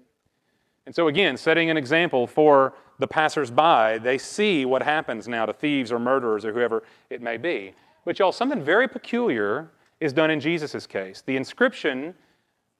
And 0.86 0.96
so, 0.96 1.08
again, 1.08 1.38
setting 1.38 1.70
an 1.70 1.78
example 1.78 2.28
for 2.28 2.74
the 3.00 3.08
passersby, 3.08 4.00
they 4.00 4.18
see 4.18 4.66
what 4.66 4.84
happens 4.84 5.28
now 5.28 5.46
to 5.46 5.54
thieves 5.54 5.92
or 5.92 6.00
murderers 6.00 6.46
or 6.46 6.54
whoever 6.54 6.84
it 7.10 7.22
may 7.22 7.38
be. 7.38 7.74
But, 8.06 8.20
y'all, 8.20 8.32
something 8.32 8.64
very 8.64 8.88
peculiar 8.88 9.70
is 10.00 10.14
done 10.14 10.32
in 10.32 10.40
Jesus' 10.40 10.88
case. 10.88 11.22
The 11.22 11.36
inscription 11.36 12.16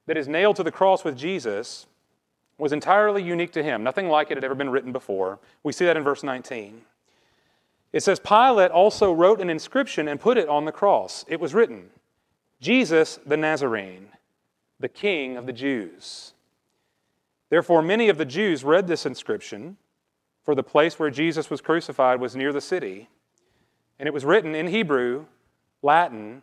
that 0.06 0.16
is 0.16 0.28
nailed 0.28 0.56
to 0.56 0.62
the 0.62 0.72
cross 0.72 1.04
with 1.04 1.16
Jesus 1.16 1.86
was 2.58 2.72
entirely 2.72 3.22
unique 3.22 3.52
to 3.52 3.62
him. 3.62 3.82
Nothing 3.82 4.08
like 4.08 4.30
it 4.30 4.36
had 4.36 4.44
ever 4.44 4.54
been 4.54 4.70
written 4.70 4.92
before. 4.92 5.38
We 5.62 5.72
see 5.72 5.84
that 5.86 5.96
in 5.96 6.02
verse 6.02 6.22
19. 6.22 6.82
It 7.92 8.02
says, 8.02 8.20
Pilate 8.20 8.70
also 8.70 9.12
wrote 9.12 9.40
an 9.40 9.50
inscription 9.50 10.06
and 10.06 10.20
put 10.20 10.38
it 10.38 10.48
on 10.48 10.64
the 10.64 10.72
cross. 10.72 11.24
It 11.28 11.40
was 11.40 11.54
written, 11.54 11.90
Jesus 12.60 13.18
the 13.26 13.36
Nazarene, 13.36 14.08
the 14.78 14.88
King 14.88 15.36
of 15.36 15.46
the 15.46 15.52
Jews. 15.52 16.34
Therefore, 17.48 17.82
many 17.82 18.08
of 18.08 18.16
the 18.16 18.24
Jews 18.24 18.62
read 18.62 18.86
this 18.86 19.06
inscription, 19.06 19.76
for 20.44 20.54
the 20.54 20.62
place 20.62 20.98
where 20.98 21.10
Jesus 21.10 21.50
was 21.50 21.60
crucified 21.60 22.20
was 22.20 22.34
near 22.34 22.52
the 22.52 22.60
city, 22.60 23.08
and 23.98 24.06
it 24.06 24.14
was 24.14 24.24
written 24.24 24.54
in 24.54 24.68
Hebrew, 24.68 25.26
Latin, 25.82 26.42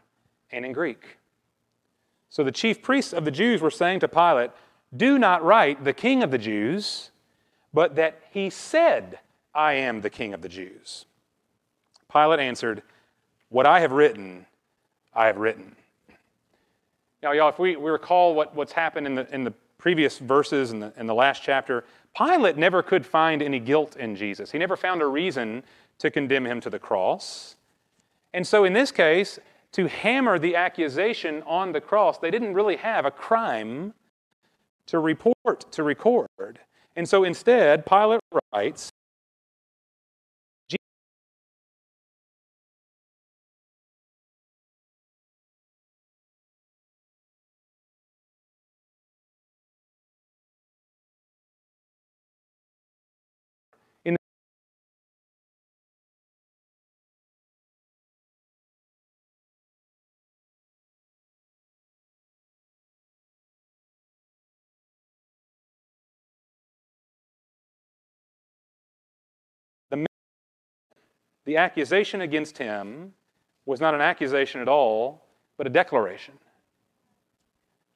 and 0.51 0.65
in 0.65 0.71
Greek. 0.71 1.17
So 2.29 2.43
the 2.43 2.51
chief 2.51 2.81
priests 2.81 3.13
of 3.13 3.25
the 3.25 3.31
Jews 3.31 3.61
were 3.61 3.71
saying 3.71 4.01
to 4.01 4.07
Pilate, 4.07 4.51
Do 4.95 5.17
not 5.17 5.43
write 5.43 5.83
the 5.83 5.93
king 5.93 6.21
of 6.21 6.29
the 6.29 6.37
Jews, 6.37 7.11
but 7.73 7.95
that 7.95 8.21
he 8.31 8.49
said, 8.49 9.19
I 9.55 9.73
am 9.73 10.01
the 10.01 10.09
king 10.09 10.33
of 10.33 10.41
the 10.41 10.49
Jews. 10.49 11.06
Pilate 12.11 12.39
answered, 12.39 12.81
What 13.49 13.65
I 13.65 13.79
have 13.79 13.91
written, 13.91 14.45
I 15.13 15.27
have 15.27 15.37
written. 15.37 15.75
Now, 17.23 17.31
y'all, 17.31 17.49
if 17.49 17.59
we, 17.59 17.75
we 17.75 17.89
recall 17.89 18.35
what, 18.35 18.55
what's 18.55 18.71
happened 18.71 19.07
in 19.07 19.15
the, 19.15 19.33
in 19.33 19.43
the 19.43 19.53
previous 19.77 20.19
verses 20.19 20.71
in 20.71 20.79
the, 20.79 20.93
in 20.97 21.07
the 21.07 21.15
last 21.15 21.43
chapter, 21.43 21.83
Pilate 22.17 22.57
never 22.57 22.81
could 22.81 23.05
find 23.05 23.41
any 23.41 23.59
guilt 23.59 23.95
in 23.95 24.15
Jesus. 24.15 24.51
He 24.51 24.57
never 24.57 24.75
found 24.75 25.01
a 25.01 25.05
reason 25.05 25.63
to 25.99 26.11
condemn 26.11 26.45
him 26.45 26.61
to 26.61 26.69
the 26.69 26.79
cross. 26.79 27.55
And 28.33 28.45
so 28.45 28.63
in 28.63 28.73
this 28.73 28.91
case, 28.91 29.39
to 29.73 29.87
hammer 29.87 30.39
the 30.39 30.55
accusation 30.55 31.43
on 31.45 31.71
the 31.71 31.81
cross. 31.81 32.17
They 32.17 32.31
didn't 32.31 32.53
really 32.53 32.77
have 32.77 33.05
a 33.05 33.11
crime 33.11 33.93
to 34.87 34.99
report, 34.99 35.71
to 35.71 35.83
record. 35.83 36.59
And 36.95 37.07
so 37.07 37.23
instead, 37.23 37.85
Pilate 37.85 38.21
writes, 38.53 38.91
the 71.47 71.55
accusation 71.55 72.19
against 72.21 72.57
him 72.57 73.13
was 73.65 73.79
not 73.79 73.95
an 73.95 74.01
accusation 74.01 74.59
at 74.59 74.67
all, 74.67 75.25
but 75.57 75.65
a 75.65 75.69
declaration. 75.69 76.33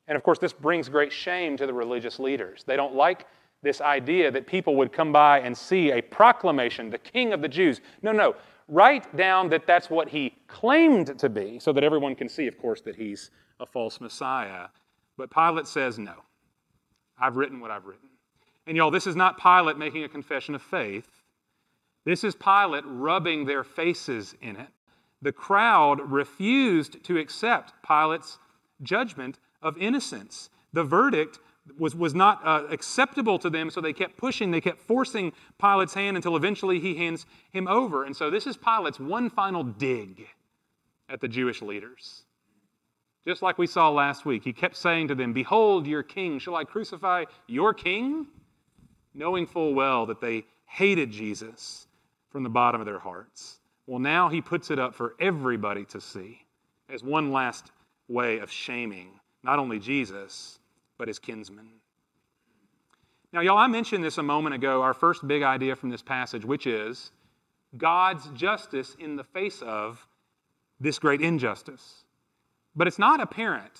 And 0.08 0.15
of 0.15 0.24
course, 0.24 0.39
this 0.39 0.53
brings 0.53 0.88
great 0.88 1.12
shame 1.12 1.58
to 1.58 1.67
the 1.67 1.74
religious 1.74 2.17
leaders. 2.17 2.63
They 2.65 2.77
don't 2.77 2.96
like 2.96 3.27
this 3.62 3.81
idea 3.81 4.31
that 4.31 4.48
people 4.48 4.77
would 4.77 4.93
come 4.93 5.12
by 5.12 5.41
and 5.41 5.55
see 5.55 5.91
a 5.91 6.01
proclamation, 6.01 6.89
the 6.89 6.98
king 6.98 7.34
of 7.34 7.41
the 7.41 7.50
Jews. 7.50 7.81
No, 8.01 8.13
no. 8.13 8.36
Write 8.70 9.15
down 9.17 9.50
that 9.50 9.67
that's 9.67 9.89
what 9.89 10.08
he 10.08 10.34
claimed 10.48 11.20
to 11.20 11.27
be, 11.27 11.60
so 11.60 11.74
that 11.74 11.84
everyone 11.84 12.15
can 12.15 12.29
see, 12.29 12.48
of 12.48 12.58
course, 12.58 12.79
that 12.81 12.96
he's 12.96 13.31
a 13.60 13.65
false 13.65 14.00
Messiah. 14.00 14.67
But 15.17 15.29
Pilate 15.29 15.67
says, 15.67 16.00
no. 16.00 16.15
I've 17.20 17.36
written 17.36 17.60
what 17.60 17.70
I've 17.70 17.86
written. 17.86 18.08
And 18.65 18.77
y'all, 18.77 18.91
this 18.91 19.08
is 19.08 19.17
not 19.17 19.38
Pilate 19.38 19.77
making 19.77 20.05
a 20.05 20.10
confession 20.10 20.55
of 20.55 20.62
faith. 20.62 21.20
This 22.03 22.24
is 22.24 22.36
Pilate 22.36 22.84
rubbing 22.86 23.46
their 23.46 23.63
faces 23.63 24.36
in 24.41 24.55
it. 24.55 24.70
The 25.22 25.31
crowd 25.31 26.00
refused 26.01 27.03
to 27.03 27.17
accept 27.17 27.74
Pilate's 27.84 28.39
judgment 28.81 29.38
of 29.62 29.77
innocence. 29.77 30.50
The 30.74 30.84
verdict 30.84 31.39
was, 31.77 31.96
was 31.96 32.15
not 32.15 32.41
uh, 32.43 32.65
acceptable 32.72 33.38
to 33.39 33.50
them, 33.50 33.70
so 33.70 33.81
they 33.81 33.93
kept 33.93 34.17
pushing, 34.17 34.50
they 34.50 34.62
kept 34.62 34.79
forcing 34.79 35.31
Pilate's 35.60 35.93
hand 35.93 36.17
until 36.17 36.36
eventually 36.36 36.79
he 36.79 36.96
hands 36.96 37.27
him 37.51 37.67
over. 37.67 38.05
And 38.05 38.15
so 38.15 38.31
this 38.31 38.48
is 38.48 38.58
Pilate's 38.58 39.00
one 39.00 39.29
final 39.29 39.63
dig 39.63 40.25
at 41.08 41.22
the 41.22 41.27
Jewish 41.27 41.62
leaders. 41.62 42.24
Just 43.24 43.43
like 43.43 43.60
we 43.60 43.67
saw 43.67 43.89
last 43.89 44.25
week, 44.25 44.43
he 44.43 44.53
kept 44.53 44.75
saying 44.75 45.10
to 45.10 45.15
them, 45.15 45.34
Behold 45.34 45.86
your 45.86 46.01
king. 46.01 46.39
Shall 46.39 46.55
I 46.55 46.63
crucify 46.63 47.25
your 47.46 47.75
king? 47.75 48.25
Knowing 49.13 49.46
full 49.46 49.75
well 49.75 50.08
that 50.08 50.22
they 50.22 50.46
hated 50.65 51.12
Jesus 51.12 51.86
from 52.31 52.43
the 52.43 52.50
bottom 52.50 52.81
of 52.81 52.85
their 52.85 53.00
hearts. 53.00 53.59
Well, 53.88 54.00
now 54.00 54.29
he 54.29 54.41
puts 54.41 54.71
it 54.71 54.79
up 54.79 54.95
for 54.95 55.15
everybody 55.19 55.85
to 55.85 56.01
see 56.01 56.39
as 56.89 57.03
one 57.03 57.31
last 57.31 57.71
way 58.07 58.39
of 58.39 58.51
shaming 58.51 59.19
not 59.43 59.59
only 59.59 59.79
Jesus, 59.79 60.59
but 60.97 61.07
his 61.07 61.19
kinsmen. 61.19 61.67
Now, 63.33 63.41
y'all, 63.41 63.57
I 63.57 63.67
mentioned 63.67 64.03
this 64.03 64.17
a 64.17 64.23
moment 64.23 64.55
ago, 64.55 64.81
our 64.81 64.93
first 64.93 65.27
big 65.27 65.41
idea 65.41 65.75
from 65.75 65.89
this 65.89 66.01
passage, 66.01 66.45
which 66.45 66.67
is 66.67 67.11
God's 67.77 68.27
justice 68.29 68.95
in 69.00 69.15
the 69.15 69.23
face 69.23 69.61
of 69.61 70.05
this 70.79 71.00
great 71.00 71.21
injustice. 71.21 72.03
But 72.75 72.88
it's 72.88 73.00
not 73.00 73.21
apparent 73.21 73.79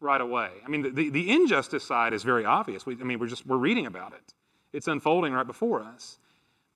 right 0.00 0.20
away. 0.20 0.50
I 0.64 0.68
mean, 0.68 0.94
the, 0.94 1.10
the 1.10 1.30
injustice 1.30 1.84
side 1.84 2.12
is 2.12 2.24
very 2.24 2.44
obvious. 2.44 2.84
We, 2.84 2.94
I 3.00 3.04
mean, 3.04 3.18
we're 3.18 3.28
just 3.28 3.46
we're 3.46 3.58
reading 3.58 3.86
about 3.86 4.12
it. 4.12 4.34
It's 4.72 4.88
unfolding 4.88 5.32
right 5.32 5.46
before 5.46 5.82
us. 5.82 6.18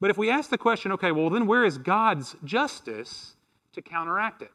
But 0.00 0.10
if 0.10 0.18
we 0.18 0.30
ask 0.30 0.50
the 0.50 0.58
question, 0.58 0.92
okay, 0.92 1.12
well, 1.12 1.30
then 1.30 1.46
where 1.46 1.64
is 1.64 1.78
God's 1.78 2.36
justice 2.44 3.36
to 3.72 3.82
counteract 3.82 4.42
it? 4.42 4.50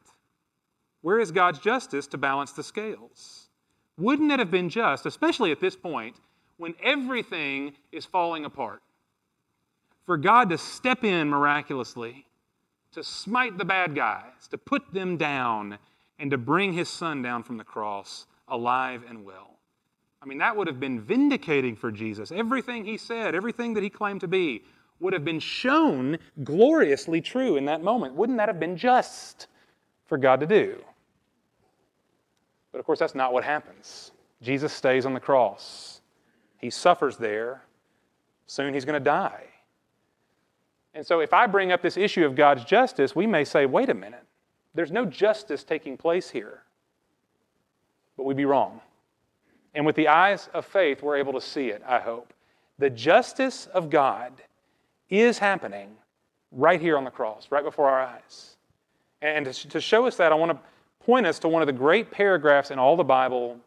Where 1.02 1.18
is 1.18 1.32
God's 1.32 1.58
justice 1.58 2.06
to 2.08 2.18
balance 2.18 2.52
the 2.52 2.62
scales? 2.62 3.48
Wouldn't 3.96 4.30
it 4.32 4.38
have 4.38 4.50
been 4.50 4.68
just, 4.68 5.06
especially 5.06 5.50
at 5.50 5.60
this 5.60 5.76
point, 5.76 6.16
when 6.56 6.74
everything 6.82 7.72
is 7.90 8.04
falling 8.04 8.44
apart, 8.44 8.82
for 10.04 10.16
God 10.16 10.50
to 10.50 10.58
step 10.58 11.04
in 11.04 11.28
miraculously, 11.28 12.26
to 12.92 13.02
smite 13.02 13.56
the 13.56 13.64
bad 13.64 13.94
guys, 13.94 14.48
to 14.50 14.58
put 14.58 14.92
them 14.92 15.16
down, 15.16 15.78
and 16.18 16.30
to 16.30 16.38
bring 16.38 16.72
his 16.72 16.88
son 16.88 17.22
down 17.22 17.42
from 17.42 17.56
the 17.56 17.64
cross 17.64 18.26
alive 18.48 19.04
and 19.08 19.24
well? 19.24 19.58
I 20.22 20.26
mean, 20.26 20.38
that 20.38 20.54
would 20.54 20.66
have 20.66 20.78
been 20.78 21.00
vindicating 21.00 21.76
for 21.76 21.90
Jesus. 21.90 22.30
Everything 22.30 22.84
he 22.84 22.98
said, 22.98 23.34
everything 23.34 23.72
that 23.74 23.82
he 23.82 23.88
claimed 23.88 24.20
to 24.20 24.28
be, 24.28 24.62
would 25.00 25.12
have 25.12 25.24
been 25.24 25.40
shown 25.40 26.18
gloriously 26.44 27.20
true 27.20 27.56
in 27.56 27.64
that 27.64 27.82
moment. 27.82 28.14
Wouldn't 28.14 28.38
that 28.38 28.48
have 28.48 28.60
been 28.60 28.76
just 28.76 29.48
for 30.06 30.18
God 30.18 30.40
to 30.40 30.46
do? 30.46 30.76
But 32.72 32.78
of 32.78 32.84
course, 32.84 32.98
that's 32.98 33.14
not 33.14 33.32
what 33.32 33.42
happens. 33.42 34.12
Jesus 34.42 34.72
stays 34.72 35.06
on 35.06 35.14
the 35.14 35.20
cross, 35.20 36.00
he 36.58 36.70
suffers 36.70 37.16
there. 37.16 37.62
Soon 38.46 38.74
he's 38.74 38.84
going 38.84 38.98
to 38.98 39.04
die. 39.04 39.44
And 40.92 41.06
so, 41.06 41.20
if 41.20 41.32
I 41.32 41.46
bring 41.46 41.70
up 41.70 41.82
this 41.82 41.96
issue 41.96 42.24
of 42.24 42.34
God's 42.34 42.64
justice, 42.64 43.14
we 43.14 43.24
may 43.24 43.44
say, 43.44 43.64
wait 43.64 43.88
a 43.88 43.94
minute, 43.94 44.24
there's 44.74 44.90
no 44.90 45.04
justice 45.04 45.62
taking 45.62 45.96
place 45.96 46.30
here. 46.30 46.64
But 48.16 48.24
we'd 48.24 48.36
be 48.36 48.44
wrong. 48.44 48.80
And 49.72 49.86
with 49.86 49.94
the 49.94 50.08
eyes 50.08 50.48
of 50.52 50.66
faith, 50.66 51.00
we're 51.00 51.16
able 51.16 51.32
to 51.34 51.40
see 51.40 51.68
it, 51.68 51.80
I 51.86 52.00
hope. 52.00 52.34
The 52.78 52.90
justice 52.90 53.66
of 53.66 53.88
God 53.88 54.32
is 55.10 55.38
happening 55.38 55.96
right 56.52 56.80
here 56.80 56.96
on 56.96 57.04
the 57.04 57.10
cross, 57.10 57.48
right 57.50 57.64
before 57.64 57.88
our 57.88 58.00
eyes. 58.00 58.56
And 59.22 59.46
to 59.46 59.80
show 59.80 60.06
us 60.06 60.16
that, 60.16 60.32
I 60.32 60.34
want 60.34 60.52
to 60.52 60.58
point 61.04 61.26
us 61.26 61.38
to 61.40 61.48
one 61.48 61.62
of 61.62 61.66
the 61.66 61.72
great 61.72 62.10
paragraphs 62.10 62.70
in 62.70 62.78
all 62.78 62.96
the 62.96 63.04
Bible, 63.04 63.58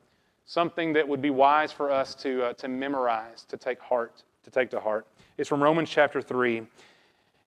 something 0.46 0.94
that 0.94 1.08
would 1.08 1.22
be 1.22 1.30
wise 1.30 1.72
for 1.72 1.92
us 1.92 2.16
to, 2.16 2.44
uh, 2.44 2.54
to 2.54 2.68
memorize, 2.68 3.46
to 3.50 3.58
take 3.58 3.80
heart, 3.80 4.24
to 4.44 4.52
take 4.52 4.70
to 4.72 4.80
heart. 4.80 5.06
It's 5.38 5.50
from 5.50 5.62
Romans 5.62 5.90
chapter 5.90 6.22
3. 6.22 6.64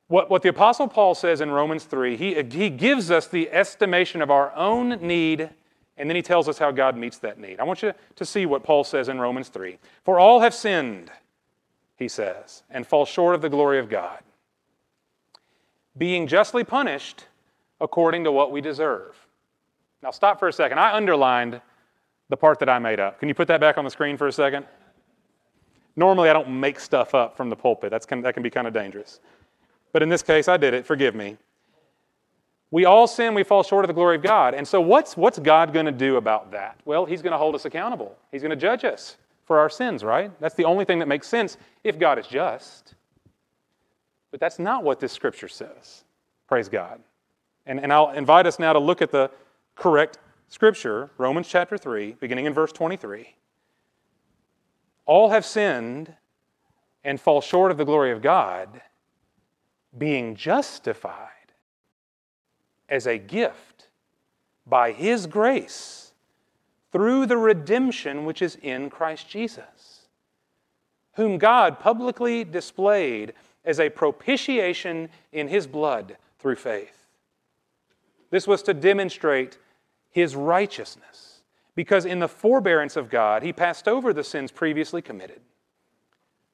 What, 0.08 0.30
what 0.30 0.42
the 0.42 0.50
Apostle 0.50 0.86
Paul 0.86 1.14
says 1.14 1.40
in 1.40 1.50
Romans 1.50 1.84
3, 1.84 2.16
he, 2.16 2.34
he 2.42 2.70
gives 2.70 3.10
us 3.10 3.26
the 3.26 3.50
estimation 3.50 4.22
of 4.22 4.30
our 4.30 4.54
own 4.54 4.90
need, 5.00 5.50
and 5.96 6.08
then 6.08 6.14
he 6.14 6.22
tells 6.22 6.48
us 6.48 6.58
how 6.58 6.70
God 6.70 6.96
meets 6.96 7.18
that 7.18 7.40
need. 7.40 7.58
I 7.58 7.64
want 7.64 7.82
you 7.82 7.92
to 8.14 8.24
see 8.24 8.46
what 8.46 8.62
Paul 8.62 8.84
says 8.84 9.08
in 9.08 9.20
Romans 9.20 9.48
3. 9.48 9.78
For 10.04 10.20
all 10.20 10.40
have 10.40 10.54
sinned 10.54 11.10
he 11.96 12.08
says, 12.08 12.62
and 12.70 12.86
fall 12.86 13.06
short 13.06 13.34
of 13.34 13.40
the 13.40 13.48
glory 13.48 13.78
of 13.78 13.88
God, 13.88 14.20
being 15.96 16.26
justly 16.26 16.62
punished 16.62 17.24
according 17.80 18.24
to 18.24 18.32
what 18.32 18.52
we 18.52 18.60
deserve. 18.60 19.16
Now, 20.02 20.10
stop 20.10 20.38
for 20.38 20.48
a 20.48 20.52
second. 20.52 20.78
I 20.78 20.94
underlined 20.94 21.60
the 22.28 22.36
part 22.36 22.58
that 22.58 22.68
I 22.68 22.78
made 22.78 23.00
up. 23.00 23.18
Can 23.18 23.28
you 23.28 23.34
put 23.34 23.48
that 23.48 23.60
back 23.60 23.78
on 23.78 23.84
the 23.84 23.90
screen 23.90 24.16
for 24.16 24.26
a 24.26 24.32
second? 24.32 24.66
Normally, 25.96 26.28
I 26.28 26.34
don't 26.34 26.60
make 26.60 26.78
stuff 26.78 27.14
up 27.14 27.36
from 27.36 27.48
the 27.48 27.56
pulpit, 27.56 27.90
That's, 27.90 28.04
that 28.06 28.34
can 28.34 28.42
be 28.42 28.50
kind 28.50 28.66
of 28.66 28.74
dangerous. 28.74 29.20
But 29.92 30.02
in 30.02 30.10
this 30.10 30.22
case, 30.22 30.48
I 30.48 30.58
did 30.58 30.74
it. 30.74 30.84
Forgive 30.84 31.14
me. 31.14 31.38
We 32.70 32.84
all 32.84 33.06
sin, 33.06 33.32
we 33.32 33.44
fall 33.44 33.62
short 33.62 33.84
of 33.84 33.88
the 33.88 33.94
glory 33.94 34.16
of 34.16 34.22
God. 34.22 34.52
And 34.52 34.66
so, 34.68 34.80
what's, 34.80 35.16
what's 35.16 35.38
God 35.38 35.72
going 35.72 35.86
to 35.86 35.92
do 35.92 36.16
about 36.16 36.50
that? 36.52 36.78
Well, 36.84 37.06
He's 37.06 37.22
going 37.22 37.30
to 37.30 37.38
hold 37.38 37.54
us 37.54 37.64
accountable, 37.64 38.16
He's 38.30 38.42
going 38.42 38.50
to 38.50 38.56
judge 38.56 38.84
us 38.84 39.16
for 39.46 39.58
our 39.58 39.70
sins, 39.70 40.04
right? 40.04 40.30
That's 40.40 40.54
the 40.54 40.64
only 40.64 40.84
thing 40.84 40.98
that 40.98 41.08
makes 41.08 41.28
sense 41.28 41.56
if 41.84 41.98
God 41.98 42.18
is 42.18 42.26
just. 42.26 42.94
But 44.30 44.40
that's 44.40 44.58
not 44.58 44.84
what 44.84 45.00
this 45.00 45.12
scripture 45.12 45.48
says. 45.48 46.04
Praise 46.48 46.68
God. 46.68 47.00
And, 47.64 47.80
and 47.80 47.92
I'll 47.92 48.10
invite 48.10 48.46
us 48.46 48.58
now 48.58 48.72
to 48.72 48.78
look 48.78 49.00
at 49.00 49.10
the 49.10 49.30
correct 49.76 50.18
scripture, 50.48 51.10
Romans 51.16 51.48
chapter 51.48 51.78
3, 51.78 52.16
beginning 52.20 52.46
in 52.46 52.54
verse 52.54 52.72
23. 52.72 53.34
All 55.06 55.30
have 55.30 55.44
sinned 55.44 56.14
and 57.04 57.20
fall 57.20 57.40
short 57.40 57.70
of 57.70 57.76
the 57.76 57.84
glory 57.84 58.10
of 58.10 58.20
God, 58.20 58.82
being 59.96 60.34
justified 60.34 61.30
as 62.88 63.06
a 63.06 63.16
gift 63.16 63.88
by 64.66 64.90
His 64.90 65.26
grace 65.26 66.05
through 66.92 67.26
the 67.26 67.36
redemption 67.36 68.24
which 68.24 68.42
is 68.42 68.56
in 68.62 68.90
Christ 68.90 69.28
Jesus, 69.28 70.06
whom 71.14 71.38
God 71.38 71.80
publicly 71.80 72.44
displayed 72.44 73.32
as 73.64 73.80
a 73.80 73.90
propitiation 73.90 75.08
in 75.32 75.48
his 75.48 75.66
blood 75.66 76.16
through 76.38 76.56
faith. 76.56 77.06
This 78.30 78.46
was 78.46 78.62
to 78.62 78.74
demonstrate 78.74 79.58
his 80.10 80.36
righteousness, 80.36 81.42
because 81.74 82.04
in 82.04 82.20
the 82.20 82.28
forbearance 82.28 82.96
of 82.96 83.10
God, 83.10 83.42
he 83.42 83.52
passed 83.52 83.86
over 83.86 84.12
the 84.12 84.24
sins 84.24 84.50
previously 84.50 85.02
committed. 85.02 85.40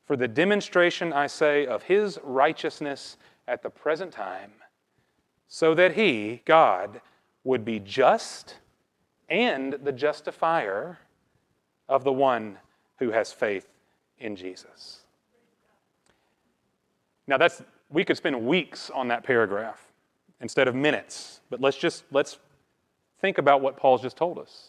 For 0.05 0.17
the 0.17 0.29
demonstration, 0.29 1.13
I 1.13 1.29
say, 1.29 1.67
of 1.67 1.85
his 1.85 2.19
righteousness 2.25 3.17
at 3.47 3.63
the 3.63 3.71
present 3.71 4.13
time, 4.13 4.53
so 5.49 5.75
that 5.75 5.95
he, 5.95 6.43
God, 6.45 7.01
would 7.45 7.65
be 7.65 7.79
just 7.79 8.57
and 9.33 9.73
the 9.83 9.93
justifier 9.93 10.99
of 11.89 12.05
the 12.05 12.13
one 12.13 12.59
who 12.99 13.11
has 13.11 13.33
faith 13.33 13.67
in 14.19 14.37
Jesus. 14.37 15.01
Now 17.27 17.39
that's 17.39 17.63
we 17.89 18.05
could 18.05 18.19
spend 18.19 18.47
weeks 18.47 18.91
on 18.91 19.09
that 19.09 19.25
paragraph 19.25 19.91
instead 20.43 20.69
of 20.69 20.75
minutes, 20.75 21.41
but 21.49 21.63
let's 21.63 21.79
just 21.79 22.05
let's 22.13 22.39
think 23.23 23.39
about 23.39 23.63
what 23.63 23.79
Paul's 23.79 24.03
just 24.03 24.19
told 24.19 24.39
us. 24.39 24.69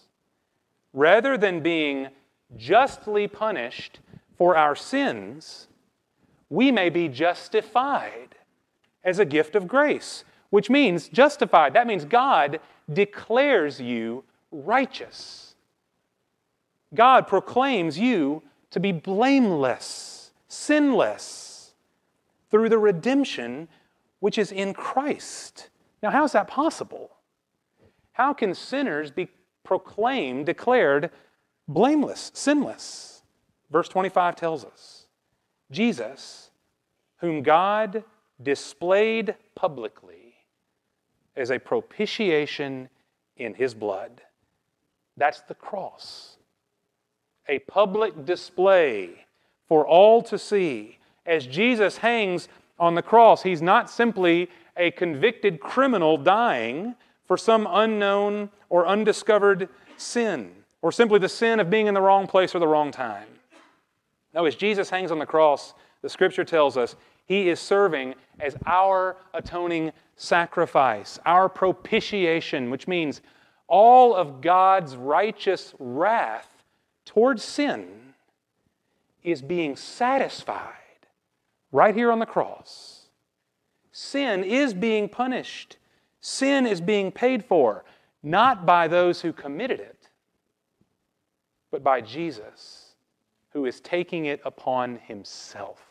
Rather 0.93 1.38
than 1.38 1.60
being 1.60 2.08
justly 2.55 3.27
punished 3.27 4.00
for 4.38 4.55
our 4.55 4.77
sins, 4.77 5.67
we 6.50 6.72
may 6.72 6.89
be 6.89 7.10
justified 7.10 8.36
as 9.03 9.20
a 9.20 9.25
gift 9.25 9.55
of 9.55 9.67
grace, 9.67 10.24
which 10.51 10.70
means 10.70 11.10
justified. 11.10 11.74
That 11.74 11.86
means 11.86 12.05
God 12.05 12.62
declares 12.91 13.82
you 13.82 14.24
righteous. 14.54 15.56
God 16.94 17.28
proclaims 17.28 17.98
you 17.98 18.44
to 18.72 18.80
be 18.80 18.92
blameless, 18.92 20.32
sinless, 20.48 21.74
through 22.50 22.70
the 22.70 22.78
redemption 22.78 23.68
which 24.20 24.38
is 24.38 24.52
in 24.52 24.74
Christ. 24.74 25.70
Now, 26.02 26.12
how 26.12 26.24
is 26.24 26.34
that 26.34 26.48
possible? 26.48 27.10
How 28.14 28.34
can 28.34 28.54
sinners 28.54 29.10
be 29.10 29.28
proclaimed, 29.64 30.46
declared 30.46 31.10
blameless, 31.68 32.32
sinless? 32.34 33.24
Verse 33.72 33.90
25 33.90 34.36
tells 34.36 34.64
us 34.64 35.08
Jesus, 35.72 36.52
whom 37.18 37.42
God 37.42 38.04
displayed 38.42 39.36
publicly 39.56 40.36
as 41.36 41.50
a 41.50 41.60
propitiation 41.60 42.90
in 43.38 43.56
his 43.56 43.74
blood. 43.74 44.22
That's 45.17 45.41
the 45.41 45.55
cross. 45.55 46.38
A 47.48 47.60
public 47.60 48.25
display 48.25 49.25
for 49.67 49.86
all 49.86 50.22
to 50.24 50.38
see. 50.38 50.98
As 51.25 51.46
Jesus 51.46 51.98
hangs 51.98 52.48
on 52.79 52.96
the 52.96 53.01
cross, 53.01 53.43
he's 53.43 53.62
not 53.62 53.89
simply 53.89 54.50
a 54.75 54.91
convicted 54.91 55.60
criminal 55.60 56.17
dying 56.17 56.96
for 57.25 57.38
some 57.38 57.67
unknown 57.70 58.50
or 58.70 58.88
undiscovered 58.88 59.70
sin, 59.98 60.51
or 60.82 60.91
simply 60.91 61.20
the 61.20 61.29
sin 61.29 61.60
of 61.60 61.70
being 61.70 61.88
in 61.88 61.93
the 61.93 62.01
wrong 62.01 62.27
place 62.27 62.55
or 62.55 62.60
the 62.60 62.67
wrong 62.67 62.91
time. 62.91 63.27
No, 64.34 64.46
as 64.46 64.55
Jesus 64.55 64.89
hangs 64.89 65.12
on 65.12 65.20
the 65.20 65.25
cross, 65.25 65.74
the 66.01 66.10
scripture 66.10 66.43
tells 66.43 66.75
us 66.75 66.96
he 67.25 67.50
is 67.50 67.60
serving 67.60 68.15
as 68.39 68.58
our 68.65 69.15
atoning 69.34 69.91
sacrifice, 70.15 71.20
our 71.25 71.48
propitiation, 71.48 72.70
which 72.70 72.88
means 72.88 73.22
all 73.74 74.13
of 74.13 74.39
God's 74.39 74.96
righteous 74.96 75.74
wrath 75.80 76.63
towards 77.06 77.44
sin 77.44 78.13
is 79.24 79.42
being 79.42 79.75
satisfied 79.75 80.75
right 81.72 81.96
here 81.96 82.12
on 82.12 82.20
the 82.20 82.25
cross. 82.27 83.08
Sin 83.92 84.44
is 84.44 84.75
being 84.75 85.10
punished, 85.10 85.77
sin 86.22 86.68
is 86.68 86.82
being 86.82 87.12
paid 87.12 87.44
for, 87.44 87.84
not 88.22 88.63
by 88.63 88.88
those 88.88 89.22
who 89.22 89.34
committed 89.34 89.80
it, 89.80 90.08
but 91.72 91.84
by 91.84 92.00
Jesus, 92.00 92.92
who 93.53 93.65
is 93.65 93.80
taking 93.80 94.25
it 94.25 94.39
upon 94.46 94.98
himself. 94.98 95.82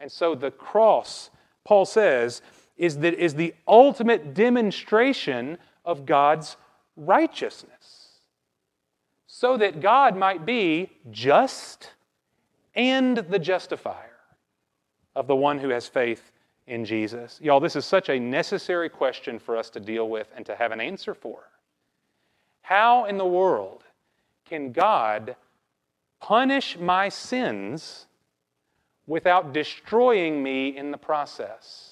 And 0.00 0.10
so 0.10 0.34
the 0.34 0.52
cross, 0.52 1.28
Paul 1.64 1.84
says, 1.84 2.40
is, 2.78 2.96
that, 3.00 3.12
is 3.12 3.34
the 3.34 3.54
ultimate 3.68 4.32
demonstration 4.32 5.58
of 5.84 6.06
God's 6.06 6.56
righteousness. 6.96 8.08
So 9.26 9.56
that 9.56 9.80
God 9.80 10.16
might 10.16 10.44
be 10.44 10.90
just 11.10 11.90
and 12.74 13.18
the 13.18 13.38
justifier 13.38 14.18
of 15.14 15.26
the 15.26 15.36
one 15.36 15.58
who 15.58 15.70
has 15.70 15.86
faith 15.86 16.32
in 16.66 16.84
Jesus. 16.84 17.38
Y'all, 17.42 17.60
this 17.60 17.76
is 17.76 17.84
such 17.84 18.08
a 18.08 18.18
necessary 18.18 18.88
question 18.88 19.38
for 19.38 19.56
us 19.56 19.68
to 19.70 19.80
deal 19.80 20.08
with 20.08 20.28
and 20.36 20.46
to 20.46 20.56
have 20.56 20.72
an 20.72 20.80
answer 20.80 21.14
for. 21.14 21.50
How 22.62 23.06
in 23.06 23.18
the 23.18 23.26
world 23.26 23.84
can 24.48 24.72
God 24.72 25.36
punish 26.20 26.78
my 26.78 27.08
sins 27.08 28.06
without 29.06 29.52
destroying 29.52 30.42
me 30.42 30.76
in 30.76 30.90
the 30.90 30.98
process? 30.98 31.91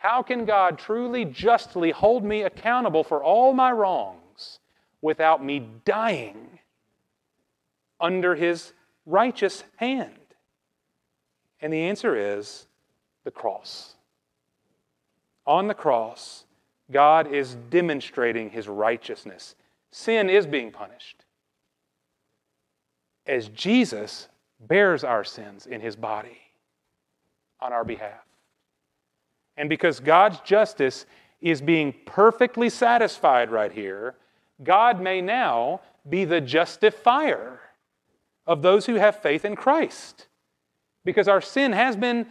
How 0.00 0.22
can 0.22 0.44
God 0.44 0.78
truly, 0.78 1.24
justly 1.24 1.90
hold 1.90 2.24
me 2.24 2.42
accountable 2.42 3.04
for 3.04 3.22
all 3.22 3.52
my 3.52 3.70
wrongs 3.70 4.58
without 5.02 5.44
me 5.44 5.68
dying 5.84 6.58
under 8.00 8.34
His 8.34 8.72
righteous 9.06 9.62
hand? 9.76 10.14
And 11.60 11.72
the 11.72 11.82
answer 11.82 12.16
is 12.16 12.66
the 13.24 13.30
cross. 13.30 13.94
On 15.46 15.68
the 15.68 15.74
cross, 15.74 16.44
God 16.90 17.30
is 17.30 17.54
demonstrating 17.68 18.50
His 18.50 18.68
righteousness. 18.68 19.54
Sin 19.92 20.30
is 20.30 20.46
being 20.46 20.72
punished. 20.72 21.24
As 23.26 23.48
Jesus 23.50 24.28
bears 24.60 25.04
our 25.04 25.24
sins 25.24 25.66
in 25.66 25.80
his 25.80 25.96
body 25.96 26.38
on 27.60 27.72
our 27.72 27.84
behalf. 27.84 28.24
And 29.60 29.68
because 29.68 30.00
God's 30.00 30.40
justice 30.40 31.04
is 31.42 31.60
being 31.60 31.94
perfectly 32.06 32.70
satisfied 32.70 33.50
right 33.50 33.70
here, 33.70 34.14
God 34.64 35.02
may 35.02 35.20
now 35.20 35.82
be 36.08 36.24
the 36.24 36.40
justifier 36.40 37.60
of 38.46 38.62
those 38.62 38.86
who 38.86 38.94
have 38.94 39.20
faith 39.20 39.44
in 39.44 39.56
Christ. 39.56 40.28
Because 41.04 41.28
our 41.28 41.42
sin 41.42 41.72
has 41.72 41.94
been 41.94 42.26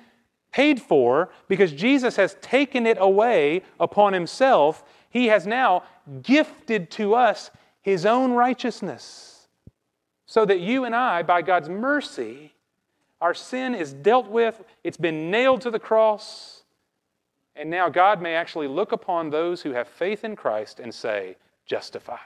paid 0.51 0.81
for, 0.81 1.29
because 1.47 1.71
Jesus 1.71 2.15
has 2.15 2.35
taken 2.41 2.87
it 2.87 2.97
away 2.99 3.61
upon 3.79 4.13
himself, 4.13 4.83
he 5.11 5.27
has 5.27 5.45
now 5.45 5.83
gifted 6.23 6.89
to 6.89 7.13
us 7.13 7.51
his 7.83 8.07
own 8.07 8.31
righteousness 8.31 9.47
so 10.25 10.45
that 10.45 10.61
you 10.61 10.83
and 10.83 10.95
I, 10.95 11.21
by 11.21 11.43
God's 11.43 11.69
mercy, 11.69 12.55
our 13.21 13.35
sin 13.35 13.75
is 13.75 13.93
dealt 13.93 14.29
with, 14.29 14.63
it's 14.83 14.97
been 14.97 15.29
nailed 15.29 15.61
to 15.61 15.69
the 15.69 15.79
cross, 15.79 16.58
and 17.59 17.69
now 17.69 17.89
God 17.89 18.21
may 18.21 18.35
actually 18.35 18.67
look 18.67 18.93
upon 18.93 19.29
those 19.29 19.61
who 19.61 19.71
have 19.71 19.87
faith 19.87 20.23
in 20.23 20.35
Christ 20.35 20.79
and 20.79 20.93
say, 20.93 21.35
justified, 21.65 22.17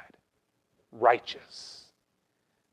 righteous. 0.92 1.86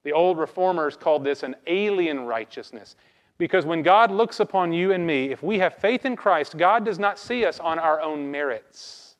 The 0.05 0.13
old 0.13 0.39
reformers 0.39 0.97
called 0.97 1.25
this 1.25 1.43
an 1.43 1.57
alien 1.67 2.21
righteousness. 2.21 2.97
Because 3.39 3.65
when 3.65 3.83
God 3.83 4.11
looks 4.11 4.41
upon 4.41 4.75
you 4.75 4.93
and 4.93 5.07
me, 5.07 5.31
if 5.31 5.43
we 5.43 5.59
have 5.59 5.75
faith 5.77 6.05
in 6.05 6.17
Christ, 6.17 6.59
God 6.59 6.85
does 6.85 6.99
not 6.99 7.19
see 7.19 7.47
us 7.47 7.59
on 7.59 7.79
our 7.79 8.01
own 8.03 8.31
merits. 8.31 9.17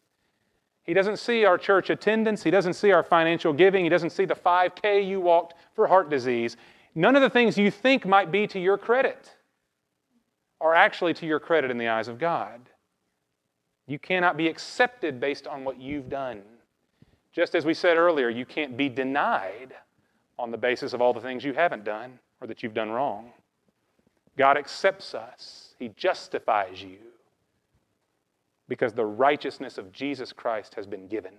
He 0.83 0.93
doesn't 0.93 1.19
see 1.19 1.47
our 1.47 1.57
church 1.57 1.89
attendance. 1.89 2.43
He 2.43 2.51
doesn't 2.51 2.75
see 2.75 2.93
our 2.93 3.03
financial 3.03 3.55
giving. 3.55 3.85
He 3.85 3.89
doesn't 3.89 4.11
see 4.11 4.27
the 4.27 4.35
5K 4.35 5.07
you 5.07 5.21
walked 5.21 5.55
for 5.75 5.87
heart 5.87 6.11
disease. 6.11 6.59
None 6.95 7.17
of 7.17 7.23
the 7.23 7.31
things 7.31 7.57
you 7.57 7.71
think 7.71 8.05
might 8.05 8.31
be 8.31 8.47
to 8.49 8.61
your 8.61 8.77
credit 8.77 9.35
are 10.61 10.75
actually 10.75 11.15
to 11.15 11.27
your 11.27 11.41
credit 11.41 11.71
in 11.71 11.79
the 11.79 11.89
eyes 11.89 12.09
of 12.09 12.19
God. 12.19 12.61
You 13.91 13.99
cannot 13.99 14.37
be 14.37 14.47
accepted 14.47 15.19
based 15.19 15.49
on 15.49 15.65
what 15.65 15.81
you've 15.81 16.09
done. 16.09 16.43
Just 17.33 17.57
as 17.57 17.65
we 17.65 17.75
said 17.75 17.97
earlier, 17.97 18.29
you 18.29 18.47
can't 18.47 18.77
be 18.77 18.89
denied 18.89 19.75
on 20.39 20.53
the 20.53 20.57
basis 20.57 20.93
of 20.93 21.03
all 21.03 21.13
the 21.13 21.21
things 21.21 21.43
you 21.43 21.55
haven't 21.55 21.83
done 21.83 22.21
or 22.41 22.47
that 22.47 22.63
you've 22.63 22.73
done 22.73 22.91
wrong. 22.91 23.33
God 24.39 24.57
accepts 24.57 25.13
us, 25.13 25.75
He 25.81 25.89
justifies 25.89 26.81
you 26.81 26.99
because 28.69 28.93
the 28.93 29.05
righteousness 29.05 29.77
of 29.77 29.91
Jesus 29.91 30.33
Christ 30.33 30.77
has 30.77 30.87
been 30.87 31.09
given 31.09 31.35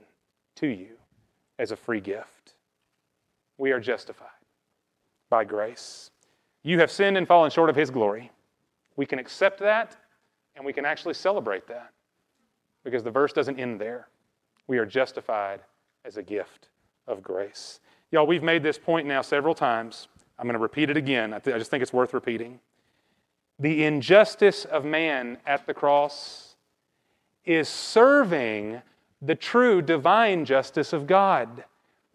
to 0.58 0.68
you 0.68 0.98
as 1.58 1.72
a 1.72 1.78
free 1.78 2.02
gift. 2.02 2.56
We 3.58 3.72
are 3.72 3.80
justified 3.80 4.28
by 5.30 5.46
grace. 5.46 6.12
You 6.64 6.80
have 6.80 6.92
sinned 6.92 7.16
and 7.16 7.26
fallen 7.26 7.50
short 7.50 7.70
of 7.70 7.78
His 7.78 7.90
glory. 7.90 8.30
We 8.98 9.06
can 9.06 9.20
accept 9.20 9.62
that 9.62 9.96
and 10.58 10.66
we 10.66 10.74
can 10.74 10.84
actually 10.84 11.14
celebrate 11.14 11.66
that 11.70 11.94
because 12.84 13.04
the 13.04 13.12
verse 13.12 13.34
doesn't 13.34 13.60
end 13.60 13.80
there. 13.80 14.08
We 14.68 14.78
are 14.78 14.86
justified 14.86 15.62
as 16.06 16.18
a 16.18 16.24
gift 16.24 16.70
of 17.08 17.22
grace. 17.22 17.80
Y'all, 18.12 18.28
we've 18.28 18.44
made 18.44 18.64
this 18.64 18.78
point 18.78 19.08
now 19.08 19.22
several 19.22 19.54
times. 19.54 20.08
I'm 20.38 20.46
going 20.46 20.54
to 20.54 20.60
repeat 20.60 20.90
it 20.90 20.98
again. 20.98 21.34
I, 21.34 21.40
th- 21.40 21.56
I 21.56 21.60
just 21.60 21.72
think 21.72 21.82
it's 21.82 21.94
worth 21.94 22.14
repeating. 22.14 22.60
The 23.60 23.84
injustice 23.84 24.66
of 24.66 24.84
man 24.86 25.38
at 25.46 25.68
the 25.68 25.74
cross 25.74 26.56
is 27.46 27.70
serving 27.70 28.82
the 29.22 29.36
true 29.36 29.82
divine 29.82 30.46
justice 30.46 30.94
of 30.94 31.06
God. 31.06 31.64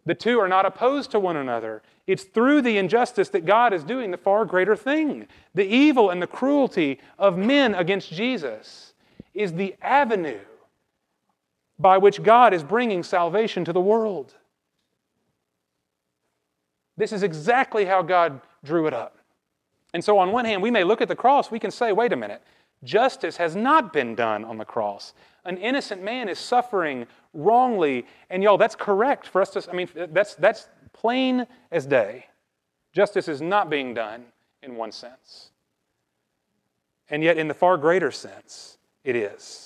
The 0.06 0.14
two 0.14 0.38
are 0.38 0.48
not 0.48 0.66
opposed 0.66 1.10
to 1.12 1.20
one 1.20 1.36
another. 1.36 1.82
It's 2.06 2.24
through 2.24 2.62
the 2.62 2.78
injustice 2.78 3.28
that 3.30 3.44
God 3.44 3.72
is 3.72 3.84
doing 3.84 4.10
the 4.10 4.16
far 4.16 4.44
greater 4.44 4.76
thing. 4.76 5.26
The 5.54 5.66
evil 5.66 6.10
and 6.10 6.20
the 6.20 6.26
cruelty 6.26 7.00
of 7.18 7.36
men 7.36 7.74
against 7.74 8.12
Jesus 8.12 8.94
is 9.34 9.52
the 9.52 9.74
avenue 9.82 10.40
by 11.78 11.98
which 11.98 12.22
God 12.22 12.54
is 12.54 12.62
bringing 12.62 13.02
salvation 13.02 13.64
to 13.64 13.72
the 13.72 13.80
world. 13.80 14.34
This 16.96 17.12
is 17.12 17.22
exactly 17.22 17.84
how 17.84 18.02
God 18.02 18.40
drew 18.64 18.86
it 18.86 18.94
up. 18.94 19.18
And 19.92 20.02
so, 20.02 20.18
on 20.18 20.32
one 20.32 20.44
hand, 20.44 20.62
we 20.62 20.70
may 20.70 20.84
look 20.84 21.00
at 21.00 21.08
the 21.08 21.16
cross, 21.16 21.50
we 21.50 21.58
can 21.58 21.70
say, 21.70 21.92
wait 21.92 22.12
a 22.12 22.16
minute, 22.16 22.42
Justice 22.84 23.36
has 23.36 23.56
not 23.56 23.92
been 23.92 24.14
done 24.14 24.44
on 24.44 24.58
the 24.58 24.64
cross. 24.64 25.14
An 25.44 25.56
innocent 25.58 26.02
man 26.02 26.28
is 26.28 26.38
suffering 26.38 27.06
wrongly. 27.32 28.06
And 28.30 28.42
y'all, 28.42 28.58
that's 28.58 28.74
correct 28.74 29.26
for 29.26 29.40
us 29.40 29.50
to, 29.50 29.70
I 29.70 29.74
mean, 29.74 29.88
that's, 30.10 30.34
that's 30.34 30.68
plain 30.92 31.46
as 31.70 31.86
day. 31.86 32.26
Justice 32.92 33.28
is 33.28 33.40
not 33.40 33.70
being 33.70 33.94
done 33.94 34.24
in 34.62 34.76
one 34.76 34.92
sense. 34.92 35.50
And 37.08 37.22
yet, 37.22 37.38
in 37.38 37.48
the 37.48 37.54
far 37.54 37.76
greater 37.76 38.10
sense, 38.10 38.78
it 39.04 39.14
is. 39.14 39.65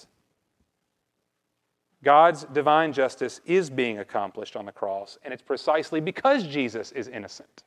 God's 2.05 2.45
divine 2.45 2.93
justice 2.93 3.41
is 3.47 3.71
being 3.71 3.99
accomplished 3.99 4.57
on 4.57 4.67
the 4.67 4.73
cross, 4.73 5.19
and 5.23 5.35
it's 5.35 5.43
precisely 5.43 6.01
because 6.01 6.47
Jesus 6.47 6.93
is 6.93 7.09
innocent 7.09 7.65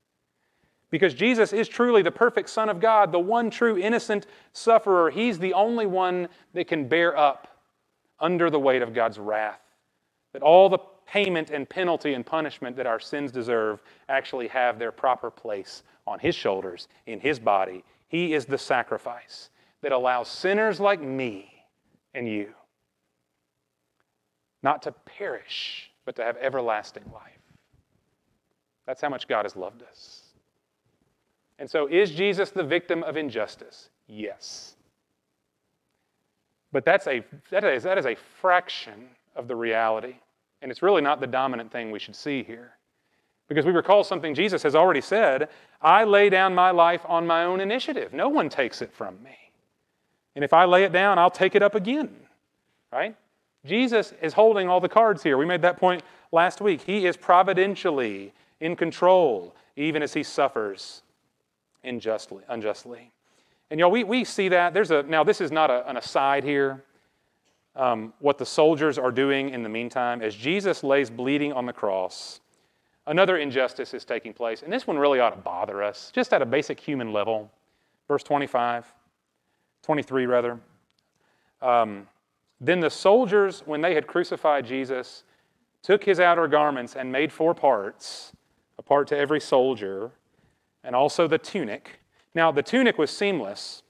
Because 0.91 1.13
Jesus 1.13 1.53
is 1.53 1.67
truly 1.67 2.01
the 2.03 2.11
perfect 2.11 2.49
Son 2.49 2.69
of 2.69 2.79
God, 2.79 3.11
the 3.11 3.19
one 3.19 3.49
true 3.49 3.77
innocent 3.77 4.27
sufferer. 4.53 5.09
He's 5.11 5.39
the 5.39 5.53
only 5.53 5.85
one 5.87 6.29
that 6.53 6.67
can 6.67 6.87
bear 6.87 7.17
up 7.17 7.47
under 8.19 8.49
the 8.49 8.59
weight 8.59 8.81
of 8.81 8.93
God's 8.93 9.19
wrath. 9.19 9.61
That 10.33 10.43
all 10.43 10.69
the 10.69 10.79
payment 11.07 11.51
and 11.51 11.69
penalty 11.69 12.13
and 12.13 12.25
punishment 12.25 12.77
that 12.77 12.87
our 12.87 12.99
sins 12.99 13.31
deserve 13.31 13.83
actually 14.09 14.47
have 14.49 14.79
their 14.79 14.91
proper 14.91 15.31
place 15.31 15.83
on 16.07 16.19
His 16.19 16.35
shoulders, 16.35 16.87
in 17.07 17.19
His 17.19 17.39
body. 17.39 17.83
He 18.07 18.33
is 18.33 18.45
the 18.45 18.57
sacrifice 18.57 19.49
that 19.81 19.91
allows 19.91 20.29
sinners 20.29 20.79
like 20.79 21.01
me 21.01 21.65
and 22.15 22.27
you 22.27 22.53
not 24.63 24.81
to 24.83 24.91
perish, 24.91 25.91
but 26.05 26.15
to 26.15 26.23
have 26.23 26.37
everlasting 26.37 27.03
life. 27.13 27.31
That's 28.85 29.01
how 29.01 29.09
much 29.09 29.27
God 29.27 29.45
has 29.45 29.55
loved 29.55 29.83
us. 29.83 30.21
And 31.59 31.69
so, 31.69 31.87
is 31.87 32.11
Jesus 32.11 32.49
the 32.49 32.63
victim 32.63 33.03
of 33.03 33.15
injustice? 33.15 33.89
Yes. 34.07 34.75
But 36.71 36.83
that's 36.83 37.07
a, 37.07 37.23
that, 37.51 37.63
is, 37.63 37.83
that 37.83 37.97
is 37.97 38.05
a 38.05 38.15
fraction 38.41 39.07
of 39.35 39.47
the 39.47 39.55
reality. 39.55 40.15
And 40.61 40.71
it's 40.71 40.81
really 40.81 41.01
not 41.01 41.19
the 41.19 41.27
dominant 41.27 41.71
thing 41.71 41.91
we 41.91 41.99
should 41.99 42.15
see 42.15 42.43
here. 42.43 42.71
Because 43.47 43.65
we 43.65 43.71
recall 43.71 44.03
something 44.03 44.33
Jesus 44.33 44.63
has 44.63 44.75
already 44.75 45.01
said 45.01 45.49
I 45.81 46.05
lay 46.05 46.29
down 46.29 46.55
my 46.55 46.71
life 46.71 47.01
on 47.07 47.27
my 47.27 47.43
own 47.43 47.59
initiative. 47.59 48.13
No 48.13 48.29
one 48.29 48.49
takes 48.49 48.81
it 48.81 48.91
from 48.93 49.21
me. 49.21 49.37
And 50.35 50.43
if 50.43 50.53
I 50.53 50.65
lay 50.65 50.83
it 50.83 50.91
down, 50.91 51.19
I'll 51.19 51.29
take 51.29 51.53
it 51.53 51.61
up 51.61 51.75
again. 51.75 52.15
Right? 52.91 53.15
Jesus 53.65 54.13
is 54.21 54.33
holding 54.33 54.67
all 54.67 54.79
the 54.79 54.89
cards 54.89 55.23
here. 55.23 55.37
We 55.37 55.45
made 55.45 55.61
that 55.61 55.77
point 55.77 56.03
last 56.31 56.59
week. 56.59 56.81
He 56.81 57.05
is 57.05 57.15
providentially 57.15 58.33
in 58.59 58.75
control, 58.75 59.55
even 59.75 60.03
as 60.03 60.13
he 60.13 60.23
suffers 60.23 61.01
unjustly. 61.83 62.43
unjustly. 62.49 63.11
And 63.69 63.79
y'all, 63.79 63.91
we, 63.91 64.03
we 64.03 64.23
see 64.23 64.49
that. 64.49 64.73
There's 64.73 64.91
a 64.91 65.03
now 65.03 65.23
this 65.23 65.41
is 65.41 65.51
not 65.51 65.71
a, 65.71 65.87
an 65.89 65.97
aside 65.97 66.43
here. 66.43 66.83
Um, 67.75 68.13
what 68.19 68.37
the 68.37 68.45
soldiers 68.45 68.99
are 68.99 69.11
doing 69.11 69.49
in 69.49 69.63
the 69.63 69.69
meantime, 69.69 70.21
as 70.21 70.35
Jesus 70.35 70.83
lays 70.83 71.09
bleeding 71.09 71.51
on 71.53 71.65
the 71.65 71.73
cross, 71.73 72.39
another 73.07 73.37
injustice 73.37 73.95
is 73.95 74.05
taking 74.05 74.31
place. 74.31 74.61
And 74.61 74.71
this 74.71 74.85
one 74.85 74.97
really 74.99 75.19
ought 75.19 75.31
to 75.31 75.41
bother 75.41 75.81
us, 75.81 76.11
just 76.13 76.33
at 76.33 76.41
a 76.41 76.45
basic 76.45 76.79
human 76.79 77.11
level. 77.11 77.51
Verse 78.07 78.21
25, 78.21 78.85
23 79.81 80.25
rather. 80.27 80.59
Um, 81.63 82.07
then 82.59 82.79
the 82.79 82.89
soldiers, 82.89 83.61
when 83.65 83.81
they 83.81 83.95
had 83.95 84.07
crucified 84.07 84.65
Jesus, 84.65 85.23
took 85.81 86.03
his 86.03 86.19
outer 86.19 86.47
garments 86.47 86.95
and 86.95 87.11
made 87.11 87.31
four 87.31 87.53
parts, 87.53 88.31
a 88.77 88.81
part 88.81 89.07
to 89.09 89.17
every 89.17 89.39
soldier 89.39 90.11
and 90.83 90.95
also 90.95 91.27
the 91.27 91.37
tunic. 91.37 91.99
Now, 92.35 92.51
the 92.51 92.63
tunic 92.63 92.97
was 92.97 93.11
seamless, 93.11 93.83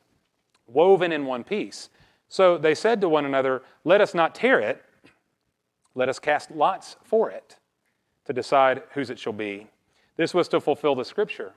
woven 0.68 1.12
in 1.12 1.26
one 1.26 1.44
piece. 1.44 1.90
So 2.30 2.58
they 2.58 2.76
said 2.76 3.02
to 3.02 3.10
one 3.10 3.26
another, 3.26 3.64
Let 3.84 4.02
us 4.02 4.14
not 4.14 4.36
tear 4.36 4.60
it, 4.60 4.84
let 5.96 6.10
us 6.10 6.20
cast 6.20 6.52
lots 6.52 6.98
for 7.04 7.30
it 7.30 7.58
to 8.26 8.34
decide 8.34 8.84
whose 8.94 9.10
it 9.10 9.20
shall 9.20 9.34
be. 9.34 9.68
This 10.16 10.34
was 10.34 10.48
to 10.50 10.60
fulfill 10.60 10.96
the 10.96 11.06
scripture. 11.06 11.54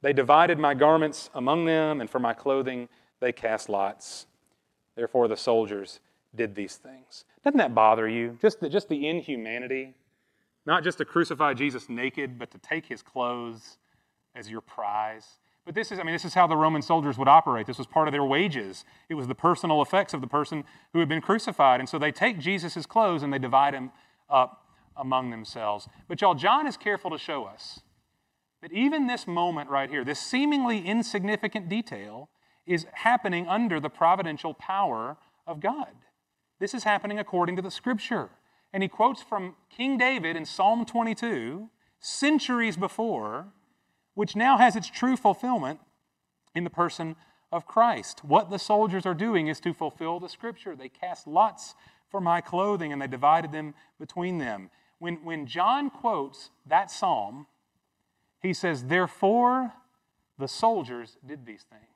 They 0.00 0.12
divided 0.12 0.58
my 0.58 0.74
garments 0.74 1.30
among 1.34 1.64
them, 1.64 2.00
and 2.00 2.10
for 2.10 2.18
my 2.18 2.34
clothing 2.34 2.88
they 3.20 3.32
cast 3.32 3.68
lots. 3.68 4.26
Therefore, 4.96 5.28
the 5.28 5.36
soldiers 5.36 6.00
did 6.34 6.54
these 6.54 6.76
things. 6.76 7.24
Doesn't 7.44 7.58
that 7.58 7.74
bother 7.74 8.08
you? 8.08 8.38
Just 8.40 8.60
the, 8.60 8.68
just 8.68 8.88
the 8.88 9.08
inhumanity? 9.08 9.94
Not 10.64 10.84
just 10.84 10.98
to 10.98 11.04
crucify 11.04 11.54
Jesus 11.54 11.88
naked, 11.88 12.38
but 12.38 12.50
to 12.52 12.58
take 12.58 12.86
his 12.86 13.02
clothes 13.02 13.78
as 14.34 14.48
your 14.48 14.60
prize. 14.60 15.38
But 15.64 15.74
this 15.74 15.92
is, 15.92 15.98
I 15.98 16.02
mean, 16.02 16.14
this 16.14 16.24
is 16.24 16.34
how 16.34 16.46
the 16.46 16.56
Roman 16.56 16.82
soldiers 16.82 17.18
would 17.18 17.28
operate. 17.28 17.66
This 17.66 17.78
was 17.78 17.86
part 17.86 18.08
of 18.08 18.12
their 18.12 18.24
wages. 18.24 18.84
It 19.08 19.14
was 19.14 19.28
the 19.28 19.34
personal 19.34 19.82
effects 19.82 20.14
of 20.14 20.20
the 20.20 20.26
person 20.26 20.64
who 20.92 20.98
had 20.98 21.08
been 21.08 21.20
crucified. 21.20 21.80
And 21.80 21.88
so 21.88 21.98
they 21.98 22.12
take 22.12 22.38
Jesus' 22.38 22.86
clothes 22.86 23.22
and 23.22 23.32
they 23.32 23.38
divide 23.38 23.74
him 23.74 23.90
up 24.28 24.66
among 24.96 25.30
themselves. 25.30 25.88
But 26.08 26.20
y'all, 26.20 26.34
John 26.34 26.66
is 26.66 26.76
careful 26.76 27.10
to 27.10 27.18
show 27.18 27.44
us 27.44 27.80
that 28.60 28.72
even 28.72 29.06
this 29.06 29.26
moment 29.26 29.70
right 29.70 29.90
here, 29.90 30.04
this 30.04 30.20
seemingly 30.20 30.86
insignificant 30.86 31.68
detail, 31.68 32.28
is 32.66 32.86
happening 32.92 33.46
under 33.48 33.80
the 33.80 33.90
providential 33.90 34.54
power 34.54 35.16
of 35.46 35.60
God. 35.60 35.88
This 36.62 36.74
is 36.74 36.84
happening 36.84 37.18
according 37.18 37.56
to 37.56 37.62
the 37.62 37.72
scripture. 37.72 38.30
And 38.72 38.84
he 38.84 38.88
quotes 38.88 39.20
from 39.20 39.56
King 39.68 39.98
David 39.98 40.36
in 40.36 40.44
Psalm 40.44 40.84
22, 40.84 41.68
centuries 41.98 42.76
before, 42.76 43.46
which 44.14 44.36
now 44.36 44.58
has 44.58 44.76
its 44.76 44.88
true 44.88 45.16
fulfillment 45.16 45.80
in 46.54 46.62
the 46.62 46.70
person 46.70 47.16
of 47.50 47.66
Christ. 47.66 48.24
What 48.24 48.48
the 48.48 48.60
soldiers 48.60 49.04
are 49.04 49.12
doing 49.12 49.48
is 49.48 49.58
to 49.58 49.74
fulfill 49.74 50.20
the 50.20 50.28
scripture. 50.28 50.76
They 50.76 50.88
cast 50.88 51.26
lots 51.26 51.74
for 52.08 52.20
my 52.20 52.40
clothing 52.40 52.92
and 52.92 53.02
they 53.02 53.08
divided 53.08 53.50
them 53.50 53.74
between 53.98 54.38
them. 54.38 54.70
When, 55.00 55.16
when 55.24 55.48
John 55.48 55.90
quotes 55.90 56.50
that 56.64 56.92
psalm, 56.92 57.48
he 58.40 58.52
says, 58.52 58.84
Therefore 58.84 59.72
the 60.38 60.46
soldiers 60.46 61.16
did 61.26 61.44
these 61.44 61.64
things. 61.68 61.91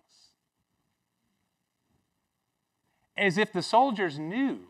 As 3.16 3.38
if 3.38 3.52
the 3.52 3.62
soldiers 3.62 4.18
knew 4.18 4.60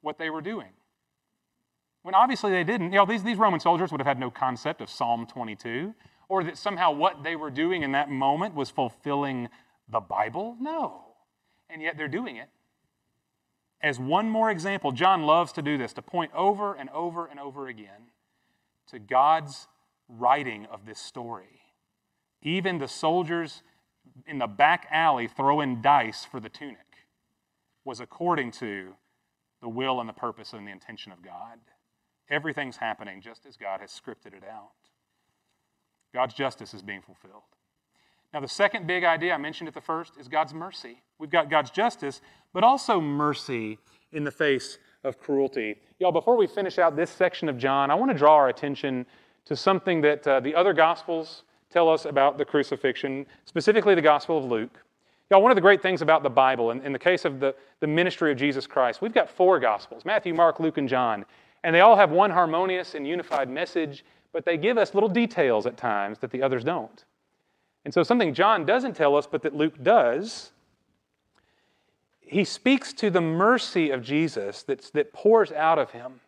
what 0.00 0.18
they 0.18 0.30
were 0.30 0.42
doing. 0.42 0.68
When 2.02 2.14
obviously 2.14 2.50
they 2.50 2.64
didn't. 2.64 2.92
You 2.92 2.98
know, 2.98 3.06
these, 3.06 3.22
these 3.22 3.38
Roman 3.38 3.60
soldiers 3.60 3.90
would 3.90 4.00
have 4.00 4.06
had 4.06 4.18
no 4.18 4.30
concept 4.30 4.80
of 4.80 4.88
Psalm 4.88 5.26
22 5.26 5.94
or 6.28 6.44
that 6.44 6.58
somehow 6.58 6.92
what 6.92 7.22
they 7.22 7.36
were 7.36 7.50
doing 7.50 7.82
in 7.82 7.92
that 7.92 8.10
moment 8.10 8.54
was 8.54 8.70
fulfilling 8.70 9.48
the 9.88 10.00
Bible. 10.00 10.56
No. 10.60 11.04
And 11.70 11.82
yet 11.82 11.96
they're 11.96 12.08
doing 12.08 12.36
it. 12.36 12.48
As 13.80 13.98
one 13.98 14.28
more 14.28 14.50
example, 14.50 14.92
John 14.92 15.22
loves 15.22 15.52
to 15.52 15.62
do 15.62 15.78
this, 15.78 15.92
to 15.94 16.02
point 16.02 16.32
over 16.34 16.74
and 16.74 16.90
over 16.90 17.26
and 17.26 17.38
over 17.38 17.68
again 17.68 18.10
to 18.88 18.98
God's 18.98 19.68
writing 20.08 20.66
of 20.66 20.84
this 20.86 20.98
story. 20.98 21.60
Even 22.42 22.78
the 22.78 22.88
soldiers 22.88 23.62
in 24.26 24.38
the 24.38 24.46
back 24.46 24.86
alley 24.90 25.28
throwing 25.28 25.80
dice 25.80 26.24
for 26.24 26.40
the 26.40 26.48
tunic 26.48 26.87
was 27.88 28.00
according 28.00 28.50
to 28.50 28.90
the 29.62 29.68
will 29.68 29.98
and 29.98 30.06
the 30.06 30.12
purpose 30.12 30.52
and 30.52 30.66
the 30.66 30.70
intention 30.70 31.10
of 31.10 31.22
God. 31.22 31.58
Everything's 32.28 32.76
happening 32.76 33.22
just 33.22 33.46
as 33.46 33.56
God 33.56 33.80
has 33.80 33.90
scripted 33.90 34.34
it 34.34 34.44
out. 34.44 34.72
God's 36.12 36.34
justice 36.34 36.74
is 36.74 36.82
being 36.82 37.00
fulfilled. 37.00 37.44
Now, 38.34 38.40
the 38.40 38.48
second 38.48 38.86
big 38.86 39.04
idea, 39.04 39.32
I 39.32 39.38
mentioned 39.38 39.68
at 39.68 39.74
the 39.74 39.80
first, 39.80 40.18
is 40.20 40.28
God's 40.28 40.52
mercy. 40.52 41.02
We've 41.18 41.30
got 41.30 41.48
God's 41.48 41.70
justice, 41.70 42.20
but 42.52 42.62
also 42.62 43.00
mercy 43.00 43.78
in 44.12 44.22
the 44.22 44.30
face 44.30 44.76
of 45.02 45.18
cruelty. 45.18 45.76
Y'all, 45.98 46.12
before 46.12 46.36
we 46.36 46.46
finish 46.46 46.78
out 46.78 46.94
this 46.94 47.10
section 47.10 47.48
of 47.48 47.56
John, 47.56 47.90
I 47.90 47.94
want 47.94 48.10
to 48.12 48.18
draw 48.18 48.34
our 48.34 48.50
attention 48.50 49.06
to 49.46 49.56
something 49.56 50.02
that 50.02 50.26
uh, 50.26 50.40
the 50.40 50.54
other 50.54 50.74
Gospels 50.74 51.42
tell 51.70 51.88
us 51.88 52.04
about 52.04 52.36
the 52.36 52.44
crucifixion, 52.44 53.24
specifically 53.46 53.94
the 53.94 54.02
Gospel 54.02 54.36
of 54.36 54.44
Luke. 54.44 54.78
Y'all, 55.30 55.42
one 55.42 55.50
of 55.50 55.56
the 55.56 55.62
great 55.62 55.82
things 55.82 56.00
about 56.00 56.22
the 56.22 56.30
Bible, 56.30 56.70
in, 56.70 56.80
in 56.82 56.92
the 56.92 56.98
case 56.98 57.24
of 57.24 57.38
the, 57.40 57.54
the 57.80 57.86
ministry 57.86 58.32
of 58.32 58.38
Jesus 58.38 58.66
Christ, 58.66 59.02
we've 59.02 59.12
got 59.12 59.28
four 59.28 59.58
Gospels 59.60 60.04
Matthew, 60.04 60.34
Mark, 60.34 60.60
Luke, 60.60 60.78
and 60.78 60.88
John. 60.88 61.24
And 61.64 61.74
they 61.74 61.80
all 61.80 61.96
have 61.96 62.10
one 62.10 62.30
harmonious 62.30 62.94
and 62.94 63.06
unified 63.06 63.50
message 63.50 64.04
but 64.32 64.44
they 64.44 64.56
give 64.56 64.78
us 64.78 64.94
little 64.94 65.08
details 65.08 65.66
at 65.66 65.76
times 65.76 66.18
that 66.18 66.30
the 66.30 66.42
others 66.42 66.64
don't. 66.64 67.04
And 67.84 67.94
so, 67.94 68.02
something 68.02 68.34
John 68.34 68.66
doesn't 68.66 68.94
tell 68.94 69.16
us, 69.16 69.26
but 69.26 69.42
that 69.42 69.54
Luke 69.54 69.82
does, 69.82 70.52
he 72.20 72.44
speaks 72.44 72.92
to 72.94 73.10
the 73.10 73.20
mercy 73.20 73.90
of 73.90 74.02
Jesus 74.02 74.62
that's, 74.62 74.90
that 74.90 75.12
pours 75.12 75.52
out 75.52 75.78
of 75.78 75.90
him, 75.90 76.20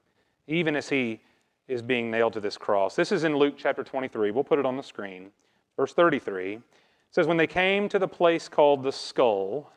even 0.46 0.74
as 0.74 0.88
he 0.88 1.20
is 1.68 1.82
being 1.82 2.10
nailed 2.10 2.32
to 2.32 2.40
this 2.40 2.56
cross. 2.56 2.96
This 2.96 3.12
is 3.12 3.24
in 3.24 3.36
Luke 3.36 3.54
chapter 3.58 3.84
23. 3.84 4.30
We'll 4.30 4.44
put 4.44 4.58
it 4.58 4.66
on 4.66 4.76
the 4.76 4.82
screen. 4.82 5.30
Verse 5.76 5.92
33 5.92 6.60
says, 7.10 7.26
When 7.26 7.36
they 7.36 7.46
came 7.46 7.88
to 7.88 7.98
the 7.98 8.08
place 8.08 8.48
called 8.48 8.82
the 8.82 8.92
skull, 8.92 9.72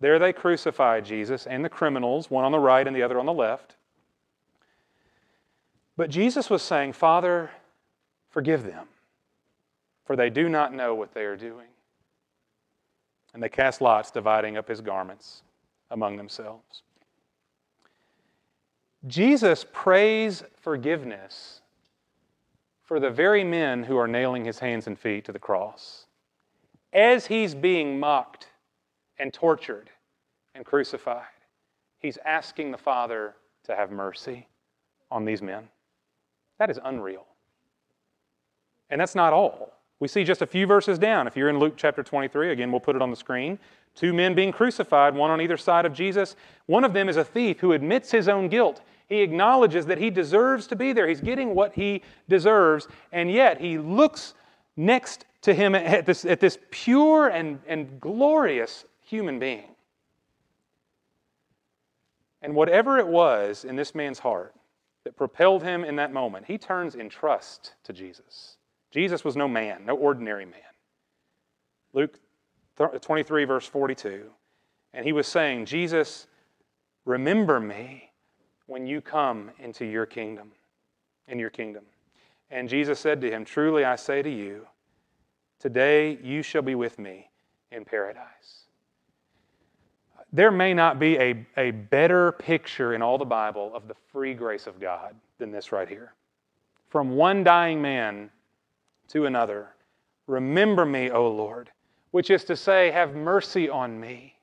there 0.00 0.18
they 0.18 0.32
crucified 0.32 1.04
Jesus 1.04 1.46
and 1.46 1.64
the 1.64 1.68
criminals, 1.68 2.30
one 2.30 2.44
on 2.44 2.52
the 2.52 2.58
right 2.58 2.86
and 2.86 2.94
the 2.94 3.02
other 3.02 3.18
on 3.18 3.26
the 3.26 3.32
left. 3.32 3.76
But 5.96 6.10
Jesus 6.10 6.50
was 6.50 6.62
saying, 6.62 6.92
Father, 6.92 7.50
forgive 8.28 8.64
them, 8.64 8.86
for 10.04 10.14
they 10.14 10.28
do 10.28 10.48
not 10.48 10.74
know 10.74 10.94
what 10.94 11.14
they 11.14 11.24
are 11.24 11.36
doing. 11.36 11.68
And 13.32 13.42
they 13.42 13.48
cast 13.48 13.80
lots, 13.80 14.10
dividing 14.10 14.56
up 14.56 14.68
his 14.68 14.80
garments 14.80 15.42
among 15.90 16.16
themselves. 16.16 16.82
Jesus 19.06 19.64
prays 19.72 20.42
forgiveness 20.60 21.60
for 22.82 22.98
the 23.00 23.10
very 23.10 23.44
men 23.44 23.84
who 23.84 23.96
are 23.96 24.08
nailing 24.08 24.44
his 24.44 24.58
hands 24.58 24.86
and 24.86 24.98
feet 24.98 25.24
to 25.24 25.32
the 25.32 25.38
cross. 25.38 26.05
As 26.92 27.26
he's 27.26 27.54
being 27.54 27.98
mocked 27.98 28.48
and 29.18 29.32
tortured 29.32 29.90
and 30.54 30.64
crucified, 30.64 31.24
he's 31.98 32.18
asking 32.24 32.70
the 32.70 32.78
Father 32.78 33.34
to 33.64 33.74
have 33.74 33.90
mercy 33.90 34.46
on 35.10 35.24
these 35.24 35.42
men. 35.42 35.68
That 36.58 36.70
is 36.70 36.78
unreal. 36.82 37.26
And 38.90 39.00
that's 39.00 39.14
not 39.14 39.32
all. 39.32 39.72
We 39.98 40.08
see 40.08 40.24
just 40.24 40.42
a 40.42 40.46
few 40.46 40.66
verses 40.66 40.98
down. 40.98 41.26
If 41.26 41.36
you're 41.36 41.48
in 41.48 41.58
Luke 41.58 41.74
chapter 41.76 42.02
23, 42.02 42.52
again, 42.52 42.70
we'll 42.70 42.80
put 42.80 42.96
it 42.96 43.02
on 43.02 43.10
the 43.10 43.16
screen. 43.16 43.58
Two 43.94 44.12
men 44.12 44.34
being 44.34 44.52
crucified, 44.52 45.14
one 45.14 45.30
on 45.30 45.40
either 45.40 45.56
side 45.56 45.86
of 45.86 45.94
Jesus. 45.94 46.36
One 46.66 46.84
of 46.84 46.92
them 46.92 47.08
is 47.08 47.16
a 47.16 47.24
thief 47.24 47.60
who 47.60 47.72
admits 47.72 48.10
his 48.10 48.28
own 48.28 48.48
guilt. 48.48 48.82
He 49.08 49.22
acknowledges 49.22 49.86
that 49.86 49.98
he 49.98 50.10
deserves 50.10 50.66
to 50.66 50.76
be 50.76 50.92
there. 50.92 51.08
He's 51.08 51.20
getting 51.20 51.54
what 51.54 51.74
he 51.74 52.02
deserves, 52.28 52.88
and 53.12 53.30
yet 53.30 53.60
he 53.60 53.78
looks 53.78 54.34
next 54.76 55.24
to 55.46 55.54
him 55.54 55.76
at 55.76 56.06
this, 56.06 56.24
at 56.24 56.40
this 56.40 56.58
pure 56.72 57.28
and, 57.28 57.60
and 57.68 58.00
glorious 58.00 58.84
human 59.00 59.38
being. 59.38 59.76
And 62.42 62.52
whatever 62.52 62.98
it 62.98 63.06
was 63.06 63.64
in 63.64 63.76
this 63.76 63.94
man's 63.94 64.18
heart 64.18 64.56
that 65.04 65.16
propelled 65.16 65.62
him 65.62 65.84
in 65.84 65.94
that 65.96 66.12
moment, 66.12 66.46
he 66.46 66.58
turns 66.58 66.96
in 66.96 67.08
trust 67.08 67.74
to 67.84 67.92
Jesus. 67.92 68.56
Jesus 68.90 69.22
was 69.22 69.36
no 69.36 69.46
man, 69.46 69.86
no 69.86 69.96
ordinary 69.96 70.46
man. 70.46 70.60
Luke 71.92 72.18
23, 72.76 73.44
verse 73.44 73.68
42. 73.68 74.24
And 74.94 75.04
he 75.04 75.12
was 75.12 75.28
saying, 75.28 75.66
Jesus, 75.66 76.26
remember 77.04 77.60
me 77.60 78.10
when 78.66 78.84
you 78.84 79.00
come 79.00 79.52
into 79.60 79.84
your 79.84 80.06
kingdom, 80.06 80.50
in 81.28 81.38
your 81.38 81.50
kingdom. 81.50 81.84
And 82.50 82.68
Jesus 82.68 82.98
said 82.98 83.20
to 83.20 83.30
him, 83.30 83.44
Truly 83.44 83.84
I 83.84 83.94
say 83.94 84.22
to 84.22 84.30
you, 84.30 84.66
today 85.58 86.18
you 86.22 86.42
shall 86.42 86.62
be 86.62 86.74
with 86.74 86.98
me 86.98 87.30
in 87.72 87.84
paradise. 87.84 88.66
There 90.32 90.50
may 90.50 90.74
not 90.74 90.98
be 90.98 91.16
a, 91.18 91.46
a 91.56 91.70
better 91.70 92.32
picture 92.32 92.94
in 92.94 93.02
all 93.02 93.16
the 93.16 93.24
Bible 93.24 93.72
of 93.74 93.88
the 93.88 93.94
free 94.12 94.34
grace 94.34 94.66
of 94.66 94.80
God 94.80 95.14
than 95.38 95.50
this 95.50 95.72
right 95.72 95.88
here. 95.88 96.14
From 96.88 97.10
one 97.10 97.44
dying 97.44 97.80
man 97.80 98.30
to 99.08 99.26
another, 99.26 99.68
remember 100.26 100.84
me, 100.84 101.10
O 101.10 101.28
Lord, 101.28 101.70
which 102.10 102.30
is 102.30 102.44
to 102.44 102.56
say, 102.56 102.90
have 102.90 103.14
mercy 103.14 103.68
on 103.68 103.98
me. 103.98 104.34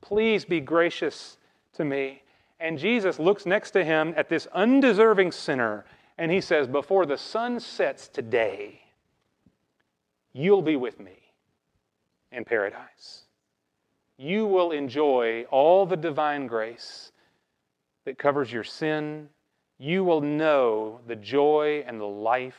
Please 0.00 0.44
be 0.44 0.60
gracious 0.60 1.38
to 1.74 1.84
me. 1.84 2.22
And 2.60 2.78
Jesus 2.78 3.18
looks 3.18 3.46
next 3.46 3.72
to 3.72 3.84
him 3.84 4.14
at 4.16 4.28
this 4.28 4.46
undeserving 4.52 5.32
sinner 5.32 5.84
and 6.18 6.30
he 6.30 6.40
says, 6.40 6.66
Before 6.66 7.06
the 7.06 7.18
sun 7.18 7.58
sets 7.60 8.08
today, 8.08 8.83
you'll 10.34 10.62
be 10.62 10.76
with 10.76 11.00
me 11.00 11.16
in 12.32 12.44
paradise. 12.44 13.22
You 14.18 14.46
will 14.46 14.72
enjoy 14.72 15.44
all 15.50 15.86
the 15.86 15.96
divine 15.96 16.46
grace 16.46 17.12
that 18.04 18.18
covers 18.18 18.52
your 18.52 18.64
sin. 18.64 19.28
You 19.78 20.04
will 20.04 20.20
know 20.20 21.00
the 21.06 21.16
joy 21.16 21.84
and 21.86 21.98
the 21.98 22.04
life 22.04 22.58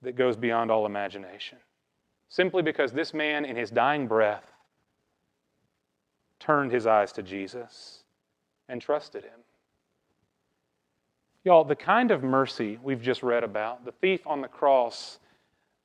that 0.00 0.16
goes 0.16 0.36
beyond 0.36 0.70
all 0.70 0.86
imagination. 0.86 1.58
Simply 2.28 2.62
because 2.62 2.92
this 2.92 3.12
man, 3.12 3.44
in 3.44 3.56
his 3.56 3.70
dying 3.70 4.06
breath, 4.06 4.44
turned 6.40 6.72
his 6.72 6.86
eyes 6.86 7.12
to 7.12 7.22
Jesus 7.22 8.02
and 8.68 8.80
trusted 8.80 9.22
him. 9.22 9.40
Y'all, 11.44 11.64
the 11.64 11.76
kind 11.76 12.10
of 12.10 12.22
mercy 12.22 12.78
we've 12.82 13.02
just 13.02 13.22
read 13.22 13.44
about, 13.44 13.84
the 13.84 13.92
thief 13.92 14.26
on 14.26 14.40
the 14.40 14.48
cross, 14.48 15.18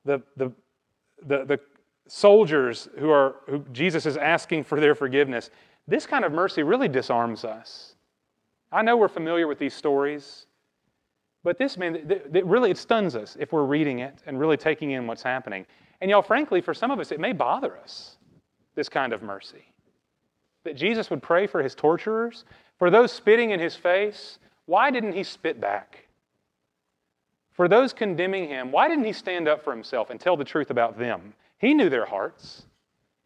the, 0.08 0.22
the, 0.36 0.52
the, 1.26 1.44
the 1.44 1.60
soldiers 2.08 2.88
who 2.98 3.10
are 3.10 3.36
who 3.46 3.64
Jesus 3.72 4.06
is 4.06 4.16
asking 4.16 4.64
for 4.64 4.80
their 4.80 4.94
forgiveness, 4.94 5.50
this 5.86 6.06
kind 6.06 6.24
of 6.24 6.32
mercy 6.32 6.62
really 6.62 6.88
disarms 6.88 7.44
us. 7.44 7.94
I 8.72 8.82
know 8.82 8.96
we're 8.96 9.08
familiar 9.08 9.46
with 9.46 9.58
these 9.58 9.74
stories, 9.74 10.46
but 11.44 11.58
this 11.58 11.76
man, 11.76 11.96
it 12.10 12.46
really 12.46 12.70
it 12.70 12.78
stuns 12.78 13.14
us 13.14 13.36
if 13.38 13.52
we're 13.52 13.64
reading 13.64 14.00
it 14.00 14.22
and 14.26 14.40
really 14.40 14.56
taking 14.56 14.92
in 14.92 15.06
what's 15.06 15.22
happening. 15.22 15.66
And 16.00 16.10
y'all, 16.10 16.22
frankly, 16.22 16.60
for 16.60 16.74
some 16.74 16.90
of 16.90 16.98
us, 16.98 17.12
it 17.12 17.20
may 17.20 17.32
bother 17.32 17.76
us, 17.78 18.16
this 18.74 18.88
kind 18.88 19.12
of 19.12 19.22
mercy. 19.22 19.64
That 20.64 20.76
Jesus 20.76 21.10
would 21.10 21.22
pray 21.22 21.46
for 21.46 21.62
his 21.62 21.74
torturers, 21.74 22.44
for 22.78 22.90
those 22.90 23.12
spitting 23.12 23.50
in 23.50 23.60
his 23.60 23.74
face, 23.74 24.38
why 24.66 24.90
didn't 24.90 25.12
he 25.12 25.24
spit 25.24 25.60
back? 25.60 26.07
For 27.58 27.66
those 27.66 27.92
condemning 27.92 28.46
him, 28.48 28.70
why 28.70 28.86
didn't 28.86 29.04
he 29.04 29.12
stand 29.12 29.48
up 29.48 29.64
for 29.64 29.72
himself 29.72 30.10
and 30.10 30.20
tell 30.20 30.36
the 30.36 30.44
truth 30.44 30.70
about 30.70 30.96
them? 30.96 31.34
He 31.58 31.74
knew 31.74 31.90
their 31.90 32.06
hearts. 32.06 32.62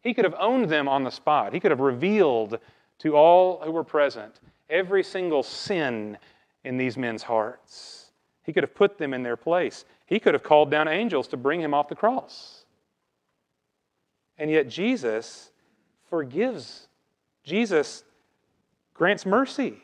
He 0.01 0.15
could 0.15 0.25
have 0.25 0.33
owned 0.39 0.69
them 0.69 0.89
on 0.89 1.03
the 1.03 1.11
spot. 1.11 1.53
He 1.53 1.59
could 1.59 1.69
have 1.69 1.79
revealed 1.79 2.57
to 2.97 3.15
all 3.15 3.61
who 3.61 3.69
were 3.69 3.83
present 3.83 4.39
every 4.71 5.03
single 5.03 5.43
sin 5.43 6.17
in 6.63 6.77
these 6.77 6.97
men's 6.97 7.21
hearts. 7.21 8.07
He 8.41 8.51
could 8.51 8.63
have 8.63 8.73
put 8.73 8.97
them 8.97 9.13
in 9.13 9.21
their 9.21 9.37
place. 9.37 9.85
He 10.07 10.19
could 10.19 10.33
have 10.33 10.41
called 10.41 10.71
down 10.71 10.87
angels 10.87 11.27
to 11.27 11.37
bring 11.37 11.61
him 11.61 11.75
off 11.75 11.87
the 11.87 11.95
cross. 11.95 12.65
And 14.39 14.49
yet, 14.49 14.67
Jesus 14.67 15.51
forgives. 16.09 16.87
Jesus 17.43 18.03
grants 18.95 19.27
mercy. 19.27 19.82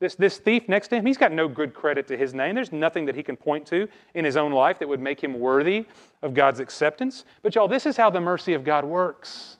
This, 0.00 0.14
this 0.14 0.38
thief 0.38 0.68
next 0.68 0.88
to 0.88 0.96
him, 0.96 1.06
he's 1.06 1.16
got 1.16 1.32
no 1.32 1.48
good 1.48 1.74
credit 1.74 2.06
to 2.08 2.16
his 2.16 2.32
name. 2.32 2.54
There's 2.54 2.72
nothing 2.72 3.04
that 3.06 3.16
he 3.16 3.22
can 3.22 3.36
point 3.36 3.66
to 3.66 3.88
in 4.14 4.24
his 4.24 4.36
own 4.36 4.52
life 4.52 4.78
that 4.78 4.88
would 4.88 5.00
make 5.00 5.22
him 5.22 5.40
worthy 5.40 5.86
of 6.22 6.34
God's 6.34 6.60
acceptance. 6.60 7.24
But, 7.42 7.54
y'all, 7.54 7.66
this 7.66 7.84
is 7.84 7.96
how 7.96 8.08
the 8.08 8.20
mercy 8.20 8.54
of 8.54 8.62
God 8.62 8.84
works. 8.84 9.56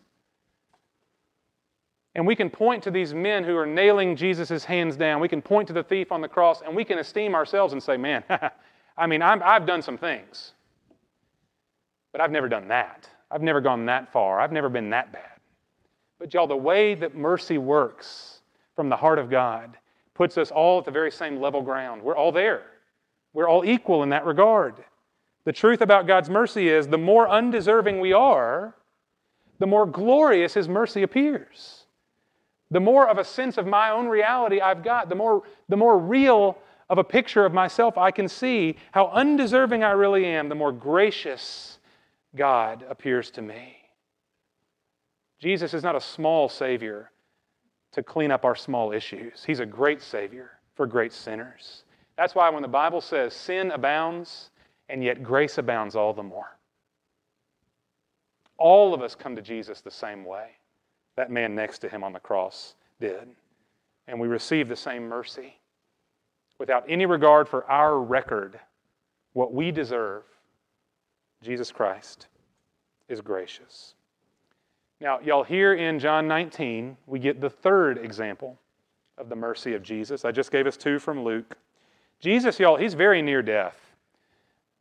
And 2.15 2.27
we 2.27 2.37
can 2.37 2.51
point 2.51 2.85
to 2.85 2.91
these 2.91 3.15
men 3.15 3.43
who 3.43 3.57
are 3.57 3.67
nailing 3.67 4.15
Jesus' 4.15 4.65
hands 4.65 4.97
down. 4.97 5.21
We 5.21 5.29
can 5.29 5.43
point 5.43 5.67
to 5.69 5.75
the 5.75 5.83
thief 5.83 6.13
on 6.13 6.21
the 6.21 6.29
cross, 6.29 6.63
and 6.63 6.75
we 6.75 6.85
can 6.85 6.99
esteem 6.99 7.35
ourselves 7.35 7.73
and 7.73 7.83
say, 7.83 7.97
man, 7.97 8.23
I 8.97 9.07
mean, 9.07 9.23
i 9.23 9.37
have 9.53 9.67
done 9.67 9.83
some 9.83 9.99
things, 9.99 10.53
but 12.13 12.21
I've 12.21 12.33
never 12.33 12.49
done 12.49 12.69
that. 12.69 13.09
I've 13.31 13.43
never 13.43 13.61
gone 13.61 13.87
that 13.87 14.11
far. 14.13 14.41
I've 14.41 14.53
never 14.53 14.69
been 14.69 14.91
that 14.91 15.13
bad. 15.13 15.41
But, 16.19 16.33
y'all, 16.33 16.47
the 16.47 16.57
way 16.57 16.95
that 16.95 17.15
mercy 17.17 17.59
works, 17.59 18.39
from 18.79 18.89
the 18.89 18.97
heart 18.97 19.19
of 19.19 19.29
God 19.29 19.77
puts 20.19 20.37
us 20.37 20.51
all 20.51 20.81
at 20.81 20.85
the 20.85 20.91
very 20.91 21.13
same 21.13 21.41
level 21.41 21.63
ground. 21.63 22.03
We're 22.03 22.17
all 22.17 22.33
there. 22.33 22.65
We're 23.33 23.49
all 23.49 23.65
equal 23.65 24.03
in 24.03 24.09
that 24.09 24.27
regard. 24.27 24.75
The 25.45 25.53
truth 25.53 25.81
about 25.81 26.09
God's 26.09 26.29
mercy 26.29 26.69
is 26.69 26.89
the 26.89 26.99
more 26.99 27.31
undeserving 27.31 28.01
we 28.01 28.13
are, 28.13 28.75
the 29.61 29.67
more 29.67 29.87
glorious 29.87 30.55
His 30.55 30.69
mercy 30.69 31.05
appears. 31.05 31.85
The 32.73 32.81
more 32.81 33.09
of 33.09 33.19
a 33.19 33.25
sense 33.25 33.59
of 33.59 33.67
my 33.67 33.91
own 33.91 34.09
reality 34.09 34.61
I've 34.61 34.83
got, 34.83 35.09
the 35.09 35.15
more, 35.15 35.45
the 35.69 35.77
more 35.77 35.97
real 35.97 36.59
of 36.91 36.99
a 36.99 37.05
picture 37.05 37.47
of 37.47 37.55
myself 37.55 37.97
I 37.97 38.11
can 38.11 38.27
see, 38.27 38.75
how 38.91 39.07
undeserving 39.11 39.85
I 39.85 39.93
really 39.93 40.27
am, 40.27 40.49
the 40.49 40.57
more 40.57 40.73
gracious 40.73 41.79
God 42.35 42.85
appears 42.91 43.31
to 43.33 43.43
me. 43.43 43.77
Jesus 45.39 45.75
is 45.75 45.85
not 45.85 45.95
a 45.95 46.01
small 46.01 46.49
Savior 46.49 47.13
to 47.93 48.03
clean 48.03 48.31
up 48.31 48.45
our 48.45 48.57
small 48.57 48.93
issues. 48.93 49.45
He's 49.45 49.61
a 49.61 49.67
great 49.67 50.03
Savior 50.03 50.53
for 50.75 50.87
great 50.87 51.13
sinners. 51.13 51.85
That's 52.17 52.35
why 52.35 52.51
when 52.51 52.63
the 52.63 52.69
Bible 52.69 53.01
says 53.01 53.35
sin 53.35 53.71
abounds, 53.71 54.51
and 54.89 55.05
yet 55.05 55.23
grace 55.23 55.59
abounds 55.59 55.95
all 55.97 56.13
the 56.13 56.23
more. 56.23 56.57
All 58.57 58.95
of 58.95 59.03
us 59.03 59.15
come 59.15 59.37
to 59.37 59.43
Jesus 59.43 59.81
the 59.81 59.91
same 59.91 60.25
way. 60.25 60.51
That 61.17 61.31
man 61.31 61.55
next 61.55 61.79
to 61.81 61.89
him 61.89 62.03
on 62.03 62.13
the 62.13 62.21
cross 62.21 62.75
did. 63.01 63.29
And 64.07 64.19
we 64.19 64.29
receive 64.29 64.69
the 64.69 64.77
same 64.77 65.09
mercy. 65.09 65.59
Without 66.59 66.85
any 66.89 67.07
regard 67.07 67.49
for 67.49 67.71
our 67.71 68.01
record, 68.01 68.59
what 69.33 69.53
we 69.53 69.71
deserve, 69.71 70.25
Jesus 71.43 71.71
Christ 71.71 72.27
is 73.09 73.21
gracious. 73.21 73.95
Now, 75.01 75.21
y'all, 75.21 75.45
here 75.45 75.75
in 75.75 75.99
John 75.99 76.27
19, 76.27 76.97
we 77.07 77.19
get 77.19 77.41
the 77.41 77.51
third 77.51 77.99
example 77.99 78.59
of 79.17 79.29
the 79.29 79.37
mercy 79.37 79.75
of 79.75 79.83
Jesus. 79.83 80.25
I 80.25 80.33
just 80.33 80.51
gave 80.51 80.67
us 80.67 80.77
two 80.77 80.99
from 80.99 81.23
Luke. 81.23 81.57
Jesus, 82.21 82.59
y'all, 82.59 82.77
he's 82.77 82.95
very 82.95 83.23
near 83.23 83.43
death, 83.43 83.95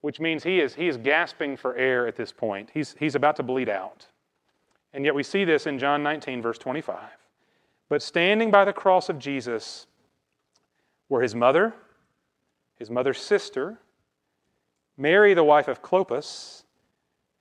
which 0.01 0.19
means 0.19 0.43
he 0.43 0.59
is, 0.59 0.73
he 0.73 0.87
is 0.87 0.97
gasping 0.97 1.55
for 1.55 1.75
air 1.75 2.07
at 2.07 2.15
this 2.15 2.31
point. 2.31 2.69
He's, 2.73 2.95
he's 2.99 3.13
about 3.13 3.35
to 3.35 3.43
bleed 3.43 3.69
out. 3.69 4.07
And 4.93 5.05
yet 5.05 5.13
we 5.13 5.21
see 5.21 5.45
this 5.45 5.67
in 5.67 5.77
John 5.77 6.01
19, 6.01 6.41
verse 6.41 6.57
25. 6.57 6.97
But 7.89 8.01
standing 8.01 8.49
by 8.49 8.65
the 8.65 8.73
cross 8.73 9.09
of 9.09 9.19
Jesus 9.19 9.85
were 11.09 11.21
his 11.21 11.35
mother, 11.35 11.73
his 12.79 12.89
mother's 12.89 13.19
sister, 13.19 13.77
Mary, 14.97 15.35
the 15.35 15.43
wife 15.43 15.67
of 15.67 15.83
Clopas, 15.83 16.63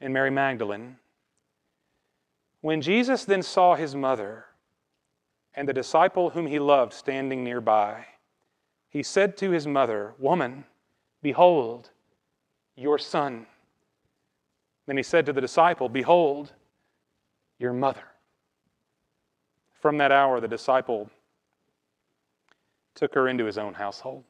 and 0.01 0.13
Mary 0.13 0.31
Magdalene. 0.31 0.97
When 2.67 2.83
Jesus 2.83 3.25
then 3.25 3.45
saw 3.45 3.77
his 3.77 3.95
mother 3.95 4.47
and 5.55 5.69
the 5.69 5.73
disciple 5.73 6.31
whom 6.31 6.49
he 6.49 6.59
loved 6.59 6.93
standing 6.93 7.45
nearby, 7.45 8.07
he 8.89 9.05
said 9.05 9.37
to 9.37 9.53
his 9.53 9.69
mother, 9.69 10.15
Woman, 10.19 10.65
behold, 11.23 11.91
your 12.75 12.99
son. 12.99 13.47
Then 14.87 14.97
he 14.97 15.05
said 15.05 15.27
to 15.27 15.33
the 15.33 15.41
disciple, 15.41 15.89
Behold, 15.89 16.55
your 17.61 17.73
mother. 17.73 18.03
From 19.81 19.99
that 19.99 20.11
hour, 20.11 20.41
the 20.41 20.49
disciple 20.49 21.09
took 22.97 23.15
her 23.15 23.29
into 23.29 23.45
his 23.45 23.59
own 23.59 23.75
household. 23.75 24.25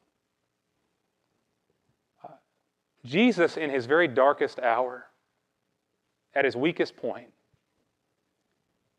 Uh, 2.23 2.33
Jesus, 3.03 3.57
in 3.57 3.71
his 3.71 3.87
very 3.87 4.07
darkest 4.07 4.59
hour, 4.59 5.07
at 6.35 6.45
his 6.45 6.55
weakest 6.55 6.95
point, 6.95 7.31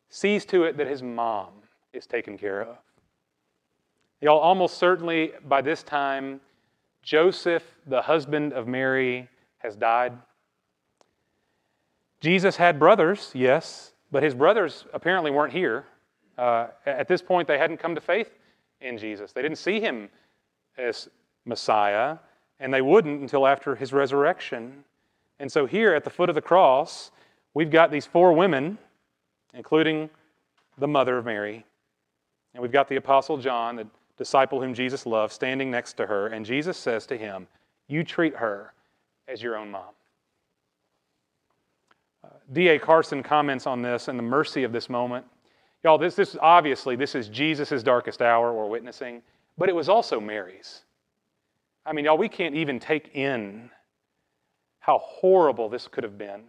sees 0.08 0.44
to 0.46 0.64
it 0.64 0.76
that 0.76 0.86
his 0.86 1.02
mom 1.02 1.50
is 1.92 2.06
taken 2.06 2.38
care 2.38 2.62
of. 2.62 2.76
Y'all, 4.20 4.38
almost 4.38 4.78
certainly 4.78 5.32
by 5.46 5.62
this 5.62 5.82
time, 5.82 6.40
Joseph, 7.02 7.62
the 7.86 8.02
husband 8.02 8.52
of 8.52 8.66
Mary, 8.66 9.28
has 9.58 9.76
died. 9.76 10.12
Jesus 12.20 12.56
had 12.56 12.78
brothers, 12.78 13.30
yes, 13.34 13.92
but 14.10 14.22
his 14.22 14.34
brothers 14.34 14.86
apparently 14.92 15.30
weren't 15.30 15.52
here. 15.52 15.84
Uh, 16.36 16.68
at 16.86 17.08
this 17.08 17.22
point, 17.22 17.46
they 17.46 17.58
hadn't 17.58 17.78
come 17.78 17.94
to 17.94 18.00
faith 18.00 18.30
in 18.80 18.98
Jesus. 18.98 19.32
They 19.32 19.42
didn't 19.42 19.58
see 19.58 19.80
him 19.80 20.08
as 20.76 21.08
Messiah, 21.44 22.18
and 22.60 22.72
they 22.72 22.82
wouldn't 22.82 23.20
until 23.20 23.46
after 23.46 23.74
his 23.74 23.92
resurrection. 23.92 24.84
And 25.40 25.50
so, 25.50 25.66
here 25.66 25.94
at 25.94 26.04
the 26.04 26.10
foot 26.10 26.28
of 26.28 26.34
the 26.34 26.42
cross, 26.42 27.10
we've 27.54 27.70
got 27.70 27.90
these 27.90 28.06
four 28.06 28.32
women, 28.32 28.78
including 29.54 30.10
the 30.78 30.88
mother 30.88 31.18
of 31.18 31.24
Mary. 31.24 31.64
And 32.54 32.62
we've 32.62 32.72
got 32.72 32.88
the 32.88 32.96
Apostle 32.96 33.36
John, 33.36 33.76
the 33.76 33.86
disciple 34.16 34.60
whom 34.60 34.74
Jesus 34.74 35.06
loved, 35.06 35.32
standing 35.32 35.70
next 35.70 35.94
to 35.94 36.06
her. 36.06 36.28
And 36.28 36.44
Jesus 36.44 36.76
says 36.76 37.06
to 37.06 37.16
him, 37.16 37.46
You 37.86 38.04
treat 38.04 38.36
her 38.36 38.72
as 39.26 39.42
your 39.42 39.56
own 39.56 39.70
mom. 39.70 39.94
Uh, 42.24 42.28
D.A. 42.52 42.78
Carson 42.78 43.22
comments 43.22 43.66
on 43.66 43.82
this 43.82 44.08
and 44.08 44.18
the 44.18 44.22
mercy 44.22 44.64
of 44.64 44.72
this 44.72 44.88
moment. 44.88 45.24
Y'all, 45.84 45.98
this, 45.98 46.16
this 46.16 46.36
obviously 46.40 46.96
this 46.96 47.14
is 47.14 47.28
Jesus' 47.28 47.82
darkest 47.82 48.20
hour 48.20 48.52
we're 48.52 48.66
witnessing, 48.66 49.22
but 49.56 49.68
it 49.68 49.74
was 49.74 49.88
also 49.88 50.20
Mary's. 50.20 50.82
I 51.86 51.92
mean, 51.92 52.04
y'all, 52.04 52.18
we 52.18 52.28
can't 52.28 52.54
even 52.54 52.80
take 52.80 53.14
in 53.14 53.70
how 54.80 54.98
horrible 54.98 55.68
this 55.68 55.86
could 55.86 56.04
have 56.04 56.18
been 56.18 56.42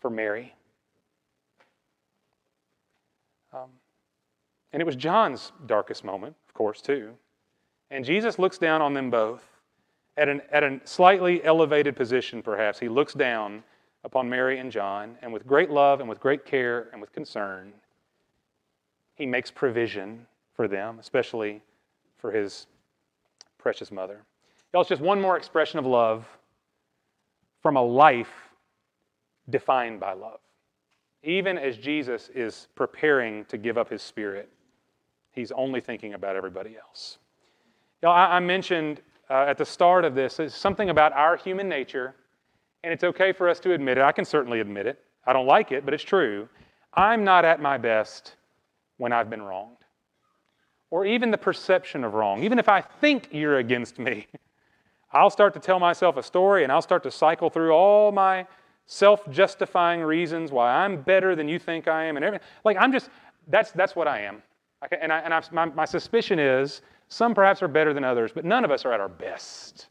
for 0.00 0.10
Mary. 0.10 0.54
Um, 3.52 3.68
and 4.72 4.82
it 4.82 4.84
was 4.84 4.96
John's 4.96 5.52
darkest 5.66 6.04
moment, 6.04 6.36
of 6.48 6.54
course, 6.54 6.80
too. 6.80 7.12
And 7.90 8.04
Jesus 8.04 8.38
looks 8.38 8.58
down 8.58 8.82
on 8.82 8.92
them 8.94 9.10
both 9.10 9.42
at, 10.16 10.28
an, 10.28 10.42
at 10.52 10.62
a 10.62 10.80
slightly 10.84 11.42
elevated 11.44 11.96
position, 11.96 12.42
perhaps. 12.42 12.78
He 12.78 12.88
looks 12.88 13.14
down 13.14 13.62
upon 14.04 14.28
Mary 14.28 14.58
and 14.58 14.70
John, 14.70 15.16
and 15.22 15.32
with 15.32 15.46
great 15.46 15.70
love 15.70 16.00
and 16.00 16.08
with 16.08 16.20
great 16.20 16.44
care 16.44 16.88
and 16.92 17.00
with 17.00 17.12
concern, 17.12 17.72
he 19.14 19.26
makes 19.26 19.50
provision 19.50 20.26
for 20.54 20.68
them, 20.68 20.98
especially 20.98 21.62
for 22.18 22.30
his 22.30 22.66
precious 23.58 23.90
mother. 23.90 24.20
Y'all, 24.72 24.82
it's 24.82 24.88
just 24.88 25.02
one 25.02 25.20
more 25.20 25.36
expression 25.36 25.78
of 25.78 25.86
love 25.86 26.26
from 27.62 27.76
a 27.76 27.82
life 27.82 28.50
defined 29.50 29.98
by 29.98 30.12
love. 30.12 30.40
Even 31.22 31.58
as 31.58 31.76
Jesus 31.76 32.28
is 32.34 32.68
preparing 32.74 33.44
to 33.46 33.56
give 33.56 33.76
up 33.76 33.88
his 33.88 34.02
spirit, 34.02 34.48
he's 35.38 35.52
only 35.52 35.80
thinking 35.80 36.14
about 36.14 36.36
everybody 36.36 36.76
else. 36.76 37.18
Y'all, 38.02 38.12
I, 38.12 38.36
I 38.36 38.40
mentioned 38.40 39.00
uh, 39.30 39.46
at 39.48 39.58
the 39.58 39.64
start 39.64 40.04
of 40.04 40.14
this 40.14 40.40
something 40.48 40.90
about 40.90 41.12
our 41.12 41.36
human 41.36 41.68
nature, 41.68 42.14
and 42.82 42.92
it's 42.92 43.04
okay 43.04 43.32
for 43.32 43.48
us 43.48 43.60
to 43.60 43.72
admit 43.72 43.98
it. 43.98 44.02
I 44.02 44.12
can 44.12 44.24
certainly 44.24 44.60
admit 44.60 44.86
it. 44.86 45.00
I 45.26 45.32
don't 45.32 45.46
like 45.46 45.72
it, 45.72 45.84
but 45.84 45.94
it's 45.94 46.04
true. 46.04 46.48
I'm 46.94 47.24
not 47.24 47.44
at 47.44 47.60
my 47.60 47.78
best 47.78 48.34
when 48.96 49.12
I've 49.12 49.30
been 49.30 49.42
wronged, 49.42 49.76
or 50.90 51.06
even 51.06 51.30
the 51.30 51.38
perception 51.38 52.02
of 52.04 52.14
wrong. 52.14 52.42
Even 52.42 52.58
if 52.58 52.68
I 52.68 52.80
think 52.80 53.28
you're 53.30 53.58
against 53.58 53.98
me, 53.98 54.26
I'll 55.12 55.30
start 55.30 55.54
to 55.54 55.60
tell 55.60 55.78
myself 55.78 56.16
a 56.16 56.22
story 56.22 56.64
and 56.64 56.72
I'll 56.72 56.82
start 56.82 57.02
to 57.04 57.10
cycle 57.10 57.48
through 57.48 57.72
all 57.72 58.12
my 58.12 58.46
self 58.86 59.28
justifying 59.30 60.00
reasons 60.00 60.50
why 60.50 60.84
I'm 60.84 61.00
better 61.00 61.36
than 61.36 61.48
you 61.48 61.58
think 61.58 61.88
I 61.88 62.04
am 62.04 62.16
and 62.16 62.24
everything. 62.24 62.46
Like, 62.64 62.76
I'm 62.78 62.92
just, 62.92 63.08
that's, 63.46 63.70
that's 63.70 63.94
what 63.94 64.08
I 64.08 64.22
am. 64.22 64.42
Okay? 64.84 64.98
And, 65.00 65.12
I, 65.12 65.18
and 65.18 65.34
I, 65.34 65.42
my, 65.52 65.64
my 65.66 65.84
suspicion 65.84 66.38
is 66.38 66.82
some 67.08 67.34
perhaps 67.34 67.62
are 67.62 67.68
better 67.68 67.94
than 67.94 68.04
others, 68.04 68.32
but 68.34 68.44
none 68.44 68.64
of 68.64 68.70
us 68.70 68.84
are 68.84 68.92
at 68.92 69.00
our 69.00 69.08
best 69.08 69.88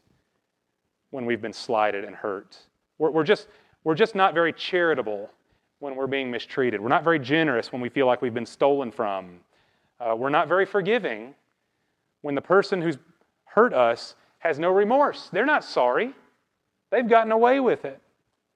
when 1.10 1.24
we've 1.24 1.42
been 1.42 1.52
slighted 1.52 2.04
and 2.04 2.14
hurt. 2.14 2.56
We're, 2.98 3.10
we're, 3.10 3.24
just, 3.24 3.48
we're 3.84 3.94
just 3.94 4.14
not 4.14 4.34
very 4.34 4.52
charitable 4.52 5.30
when 5.80 5.96
we're 5.96 6.06
being 6.06 6.30
mistreated. 6.30 6.80
We're 6.80 6.88
not 6.88 7.04
very 7.04 7.18
generous 7.18 7.72
when 7.72 7.80
we 7.80 7.88
feel 7.88 8.06
like 8.06 8.22
we've 8.22 8.34
been 8.34 8.46
stolen 8.46 8.90
from. 8.90 9.40
Uh, 10.00 10.14
we're 10.16 10.28
not 10.28 10.48
very 10.48 10.66
forgiving 10.66 11.34
when 12.22 12.34
the 12.34 12.40
person 12.40 12.82
who's 12.82 12.98
hurt 13.44 13.72
us 13.72 14.14
has 14.38 14.58
no 14.58 14.70
remorse. 14.70 15.28
They're 15.32 15.46
not 15.46 15.64
sorry. 15.64 16.14
They've 16.90 17.08
gotten 17.08 17.32
away 17.32 17.60
with 17.60 17.84
it. 17.84 18.00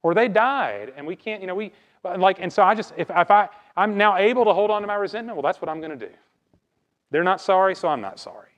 Or 0.02 0.14
they 0.14 0.28
died, 0.28 0.92
and 0.96 1.06
we 1.06 1.14
can't, 1.14 1.40
you 1.40 1.46
know, 1.46 1.54
we, 1.54 1.72
like, 2.16 2.38
and 2.40 2.52
so 2.52 2.62
I 2.62 2.74
just, 2.74 2.92
if, 2.96 3.08
if 3.08 3.30
I, 3.30 3.48
I'm 3.76 3.96
now 3.96 4.16
able 4.16 4.44
to 4.44 4.52
hold 4.52 4.70
on 4.70 4.82
to 4.82 4.86
my 4.86 4.94
resentment, 4.94 5.36
well, 5.36 5.42
that's 5.42 5.60
what 5.60 5.68
I'm 5.68 5.80
going 5.80 5.98
to 5.98 6.06
do. 6.06 6.12
They're 7.10 7.24
not 7.24 7.40
sorry, 7.40 7.74
so 7.74 7.88
I'm 7.88 8.00
not 8.00 8.18
sorry. 8.18 8.48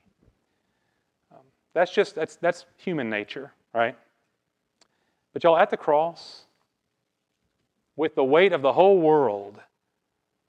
Um, 1.31 1.41
that's 1.73 1.93
just, 1.93 2.15
that's, 2.15 2.35
that's 2.37 2.65
human 2.77 3.09
nature, 3.09 3.51
right? 3.73 3.97
But 5.33 5.43
y'all, 5.43 5.57
at 5.57 5.69
the 5.69 5.77
cross, 5.77 6.45
with 7.95 8.15
the 8.15 8.23
weight 8.23 8.53
of 8.53 8.61
the 8.61 8.73
whole 8.73 8.99
world 8.99 9.59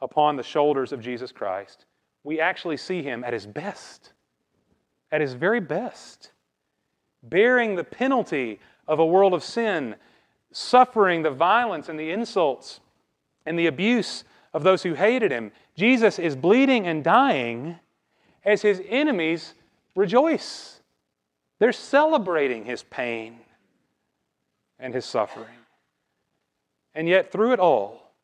upon 0.00 0.36
the 0.36 0.42
shoulders 0.42 0.92
of 0.92 1.00
Jesus 1.00 1.32
Christ, 1.32 1.84
we 2.24 2.40
actually 2.40 2.76
see 2.76 3.02
him 3.02 3.24
at 3.24 3.32
his 3.32 3.46
best, 3.46 4.12
at 5.12 5.20
his 5.20 5.34
very 5.34 5.60
best, 5.60 6.32
bearing 7.22 7.76
the 7.76 7.84
penalty 7.84 8.60
of 8.88 8.98
a 8.98 9.06
world 9.06 9.34
of 9.34 9.42
sin, 9.42 9.96
suffering 10.52 11.22
the 11.22 11.30
violence 11.30 11.88
and 11.88 11.98
the 11.98 12.10
insults 12.10 12.80
and 13.44 13.58
the 13.58 13.66
abuse 13.66 14.24
of 14.56 14.62
those 14.62 14.82
who 14.82 14.94
hated 14.94 15.30
him. 15.30 15.52
Jesus 15.76 16.18
is 16.18 16.34
bleeding 16.34 16.86
and 16.86 17.04
dying 17.04 17.78
as 18.42 18.62
his 18.62 18.80
enemies 18.88 19.52
rejoice. 19.94 20.80
They're 21.58 21.72
celebrating 21.72 22.64
his 22.64 22.82
pain 22.84 23.36
and 24.78 24.94
his 24.94 25.04
suffering. 25.04 25.58
And 26.94 27.06
yet, 27.06 27.30
through 27.30 27.52
it 27.52 27.60
all, 27.60 28.14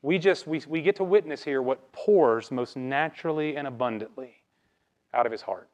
we 0.00 0.20
just 0.20 0.46
we, 0.46 0.62
we 0.68 0.80
get 0.80 0.94
to 0.96 1.04
witness 1.04 1.42
here 1.42 1.60
what 1.60 1.90
pours 1.90 2.52
most 2.52 2.76
naturally 2.76 3.56
and 3.56 3.66
abundantly 3.66 4.36
out 5.12 5.26
of 5.26 5.32
his 5.32 5.42
heart. 5.42 5.68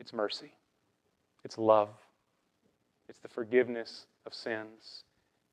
It's 0.00 0.12
mercy. 0.12 0.52
It's 1.46 1.56
love. 1.56 1.88
It's 3.08 3.20
the 3.20 3.28
forgiveness 3.28 4.04
of 4.26 4.34
sins. 4.34 5.04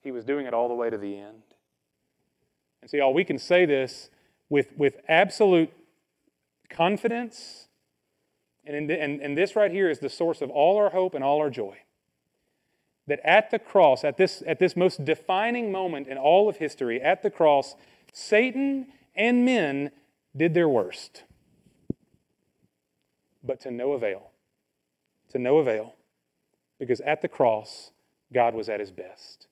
He 0.01 0.11
was 0.11 0.25
doing 0.25 0.45
it 0.45 0.53
all 0.53 0.67
the 0.67 0.75
way 0.75 0.89
to 0.89 0.97
the 0.97 1.17
end. 1.17 1.41
And 2.85 2.89
see, 2.91 2.99
all 2.99 3.15
we 3.15 3.23
can 3.23 3.39
say 3.39 3.65
this 3.65 4.11
with, 4.47 4.77
with 4.77 4.97
absolute 5.09 5.73
confidence. 6.69 7.67
And, 8.63 8.87
the, 8.87 9.01
and, 9.01 9.19
and 9.21 9.35
this 9.35 9.55
right 9.55 9.71
here 9.71 9.89
is 9.89 9.97
the 9.97 10.09
source 10.09 10.39
of 10.39 10.51
all 10.51 10.77
our 10.77 10.91
hope 10.91 11.15
and 11.15 11.23
all 11.23 11.39
our 11.39 11.49
joy. 11.49 11.79
That 13.07 13.21
at 13.23 13.49
the 13.49 13.57
cross, 13.57 14.03
at 14.03 14.17
this, 14.17 14.43
at 14.45 14.59
this 14.59 14.75
most 14.75 15.03
defining 15.03 15.71
moment 15.71 16.07
in 16.07 16.19
all 16.19 16.47
of 16.47 16.57
history, 16.57 17.01
at 17.01 17.23
the 17.23 17.31
cross, 17.31 17.75
Satan 18.13 18.85
and 19.15 19.43
men 19.43 19.89
did 20.37 20.53
their 20.53 20.69
worst. 20.69 21.23
But 23.43 23.61
to 23.61 23.71
no 23.71 23.93
avail. 23.93 24.29
To 25.31 25.39
no 25.39 25.57
avail. 25.57 25.95
Because 26.77 27.01
at 27.01 27.23
the 27.23 27.27
cross, 27.27 27.89
God 28.31 28.53
was 28.53 28.69
at 28.69 28.79
his 28.79 28.91
best. 28.91 29.47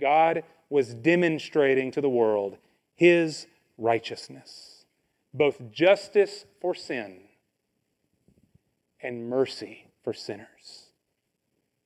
God 0.00 0.44
was 0.72 0.94
demonstrating 0.94 1.90
to 1.90 2.00
the 2.00 2.08
world 2.08 2.56
his 2.94 3.46
righteousness 3.78 4.72
both 5.34 5.70
justice 5.70 6.44
for 6.60 6.74
sin 6.74 7.20
and 9.02 9.28
mercy 9.28 9.86
for 10.04 10.12
sinners, 10.12 10.90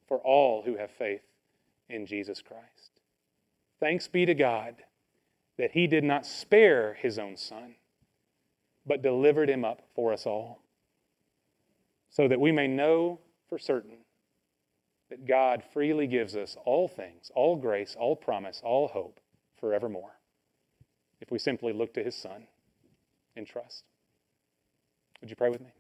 for 0.07 0.19
all 0.19 0.63
who 0.63 0.77
have 0.77 0.91
faith 0.91 1.23
in 1.89 2.07
Jesus 2.07 2.43
Christ. 2.43 3.01
Thanks 3.81 4.09
be 4.09 4.27
to 4.27 4.35
God 4.35 4.77
that 5.59 5.73
He 5.73 5.87
did 5.87 6.05
not 6.05 6.27
spare 6.27 6.95
His 6.95 7.19
own 7.19 7.37
Son, 7.37 7.77
but 8.85 9.03
delivered 9.03 9.49
Him 9.49 9.65
up 9.65 9.83
for 9.95 10.13
us 10.13 10.27
all, 10.27 10.61
so 12.11 12.29
that 12.29 12.41
we 12.41 12.53
may 12.53 12.67
know 12.67 13.21
for 13.49 13.59
certain 13.59 13.99
that 15.09 15.27
God 15.27 15.63
freely 15.73 16.07
gives 16.07 16.35
us 16.35 16.57
all 16.65 16.89
things, 16.89 17.31
all 17.35 17.57
grace, 17.57 17.97
all 17.99 18.17
promise, 18.17 18.61
all 18.65 18.89
hope 18.89 19.21
forevermore, 19.61 20.19
if 21.21 21.31
we 21.31 21.39
simply 21.39 21.73
look 21.73 21.95
to 21.95 22.03
His 22.03 22.17
Son 22.17 22.47
in 23.37 23.45
trust. 23.45 23.85
Would 25.21 25.31
you 25.31 25.37
pray 25.37 25.51
with 25.51 25.61
me? 25.61 25.73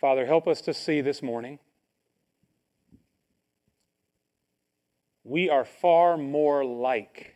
Father, 0.00 0.26
help 0.26 0.48
us 0.48 0.60
to 0.62 0.74
see 0.74 1.00
this 1.00 1.22
morning. 1.22 1.60
We 5.22 5.48
are 5.48 5.64
far 5.64 6.16
more 6.16 6.64
like 6.64 7.31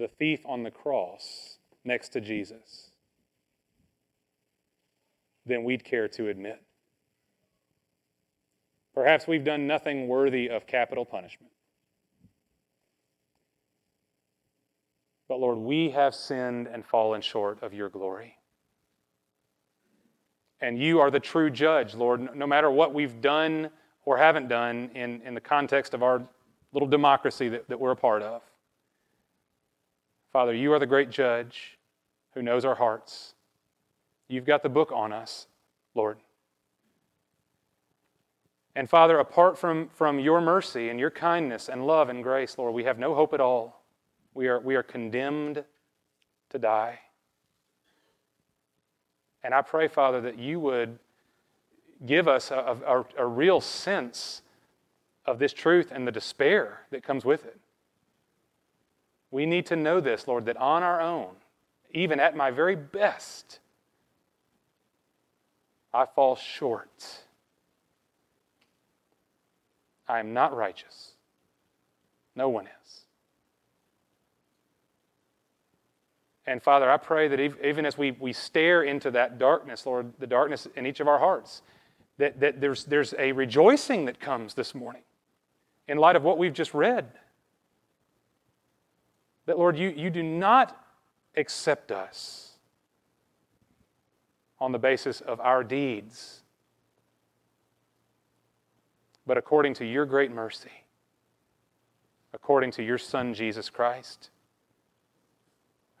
the 0.00 0.08
thief 0.08 0.40
on 0.46 0.62
the 0.62 0.70
cross 0.70 1.58
next 1.84 2.08
to 2.08 2.20
Jesus 2.20 2.90
than 5.44 5.62
we'd 5.62 5.84
care 5.84 6.08
to 6.08 6.28
admit. 6.28 6.60
Perhaps 8.94 9.26
we've 9.26 9.44
done 9.44 9.66
nothing 9.66 10.08
worthy 10.08 10.48
of 10.48 10.66
capital 10.66 11.04
punishment. 11.04 11.52
But 15.28 15.38
Lord, 15.38 15.58
we 15.58 15.90
have 15.90 16.14
sinned 16.14 16.66
and 16.66 16.84
fallen 16.84 17.20
short 17.20 17.62
of 17.62 17.72
your 17.74 17.88
glory. 17.88 18.36
And 20.60 20.78
you 20.78 21.00
are 21.00 21.10
the 21.10 21.20
true 21.20 21.50
judge, 21.50 21.94
Lord, 21.94 22.34
no 22.34 22.46
matter 22.46 22.70
what 22.70 22.92
we've 22.92 23.20
done 23.20 23.70
or 24.04 24.16
haven't 24.16 24.48
done 24.48 24.90
in, 24.94 25.20
in 25.22 25.34
the 25.34 25.40
context 25.40 25.94
of 25.94 26.02
our 26.02 26.22
little 26.72 26.88
democracy 26.88 27.50
that, 27.50 27.68
that 27.68 27.78
we're 27.78 27.92
a 27.92 27.96
part 27.96 28.22
of. 28.22 28.42
Father, 30.32 30.54
you 30.54 30.72
are 30.72 30.78
the 30.78 30.86
great 30.86 31.10
judge 31.10 31.78
who 32.34 32.42
knows 32.42 32.64
our 32.64 32.76
hearts. 32.76 33.34
You've 34.28 34.44
got 34.46 34.62
the 34.62 34.68
book 34.68 34.92
on 34.92 35.12
us, 35.12 35.48
Lord. 35.94 36.18
And 38.76 38.88
Father, 38.88 39.18
apart 39.18 39.58
from, 39.58 39.88
from 39.88 40.20
your 40.20 40.40
mercy 40.40 40.88
and 40.88 41.00
your 41.00 41.10
kindness 41.10 41.68
and 41.68 41.86
love 41.86 42.08
and 42.08 42.22
grace, 42.22 42.56
Lord, 42.56 42.72
we 42.72 42.84
have 42.84 42.98
no 42.98 43.14
hope 43.14 43.34
at 43.34 43.40
all. 43.40 43.82
We 44.32 44.46
are, 44.46 44.60
we 44.60 44.76
are 44.76 44.84
condemned 44.84 45.64
to 46.50 46.58
die. 46.58 47.00
And 49.42 49.52
I 49.52 49.62
pray, 49.62 49.88
Father, 49.88 50.20
that 50.20 50.38
you 50.38 50.60
would 50.60 50.98
give 52.06 52.28
us 52.28 52.52
a, 52.52 52.76
a, 52.86 53.04
a 53.18 53.26
real 53.26 53.60
sense 53.60 54.42
of 55.26 55.38
this 55.38 55.52
truth 55.52 55.90
and 55.92 56.06
the 56.06 56.12
despair 56.12 56.82
that 56.90 57.02
comes 57.02 57.24
with 57.24 57.44
it. 57.44 57.58
We 59.30 59.46
need 59.46 59.66
to 59.66 59.76
know 59.76 60.00
this, 60.00 60.26
Lord, 60.26 60.46
that 60.46 60.56
on 60.56 60.82
our 60.82 61.00
own, 61.00 61.30
even 61.92 62.20
at 62.20 62.36
my 62.36 62.50
very 62.50 62.76
best, 62.76 63.60
I 65.92 66.06
fall 66.06 66.36
short. 66.36 67.24
I 70.08 70.18
am 70.18 70.32
not 70.32 70.56
righteous. 70.56 71.12
No 72.34 72.48
one 72.48 72.66
is. 72.66 73.04
And 76.46 76.60
Father, 76.60 76.90
I 76.90 76.96
pray 76.96 77.28
that 77.28 77.38
even 77.38 77.86
as 77.86 77.96
we, 77.96 78.12
we 78.12 78.32
stare 78.32 78.82
into 78.82 79.12
that 79.12 79.38
darkness, 79.38 79.86
Lord, 79.86 80.12
the 80.18 80.26
darkness 80.26 80.66
in 80.74 80.84
each 80.84 80.98
of 80.98 81.06
our 81.06 81.18
hearts, 81.18 81.62
that, 82.18 82.40
that 82.40 82.60
there's, 82.60 82.84
there's 82.84 83.14
a 83.18 83.30
rejoicing 83.32 84.06
that 84.06 84.18
comes 84.18 84.54
this 84.54 84.74
morning 84.74 85.02
in 85.86 85.98
light 85.98 86.16
of 86.16 86.24
what 86.24 86.38
we've 86.38 86.52
just 86.52 86.74
read. 86.74 87.06
That, 89.50 89.58
Lord, 89.58 89.76
you, 89.76 89.88
you 89.88 90.10
do 90.10 90.22
not 90.22 90.80
accept 91.36 91.90
us 91.90 92.52
on 94.60 94.70
the 94.70 94.78
basis 94.78 95.20
of 95.20 95.40
our 95.40 95.64
deeds, 95.64 96.42
but 99.26 99.36
according 99.36 99.74
to 99.74 99.84
your 99.84 100.06
great 100.06 100.30
mercy, 100.30 100.70
according 102.32 102.70
to 102.70 102.84
your 102.84 102.96
Son, 102.96 103.34
Jesus 103.34 103.68
Christ, 103.68 104.30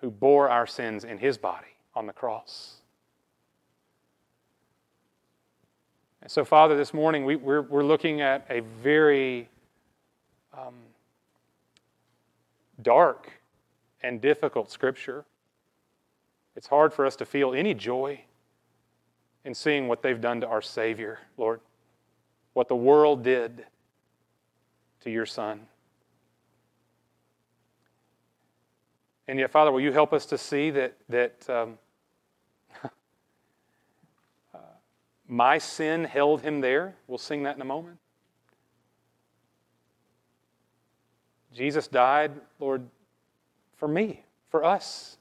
who 0.00 0.12
bore 0.12 0.48
our 0.48 0.68
sins 0.68 1.02
in 1.02 1.18
his 1.18 1.36
body 1.36 1.74
on 1.96 2.06
the 2.06 2.12
cross. 2.12 2.76
And 6.22 6.30
so, 6.30 6.44
Father, 6.44 6.76
this 6.76 6.94
morning 6.94 7.24
we, 7.24 7.34
we're, 7.34 7.62
we're 7.62 7.82
looking 7.82 8.20
at 8.20 8.46
a 8.48 8.60
very 8.60 9.48
um, 10.56 10.74
dark 12.80 13.32
and 14.02 14.20
difficult 14.20 14.70
scripture. 14.70 15.24
It's 16.56 16.66
hard 16.66 16.92
for 16.92 17.06
us 17.06 17.16
to 17.16 17.24
feel 17.24 17.54
any 17.54 17.74
joy 17.74 18.22
in 19.44 19.54
seeing 19.54 19.88
what 19.88 20.02
they've 20.02 20.20
done 20.20 20.40
to 20.40 20.48
our 20.48 20.62
Savior, 20.62 21.18
Lord, 21.36 21.60
what 22.52 22.68
the 22.68 22.76
world 22.76 23.22
did 23.22 23.64
to 25.00 25.10
your 25.10 25.26
Son. 25.26 25.60
And 29.28 29.38
yet, 29.38 29.50
Father, 29.50 29.70
will 29.70 29.80
you 29.80 29.92
help 29.92 30.12
us 30.12 30.26
to 30.26 30.36
see 30.36 30.70
that, 30.70 30.96
that 31.08 31.48
um, 31.48 31.78
my 35.28 35.56
sin 35.56 36.04
held 36.04 36.42
him 36.42 36.60
there? 36.60 36.96
We'll 37.06 37.18
sing 37.18 37.44
that 37.44 37.54
in 37.54 37.62
a 37.62 37.66
moment. 37.66 37.98
Jesus 41.54 41.88
died, 41.88 42.32
Lord, 42.58 42.88
for 43.80 43.88
me, 43.88 44.24
for 44.50 44.62
us. 44.62 45.16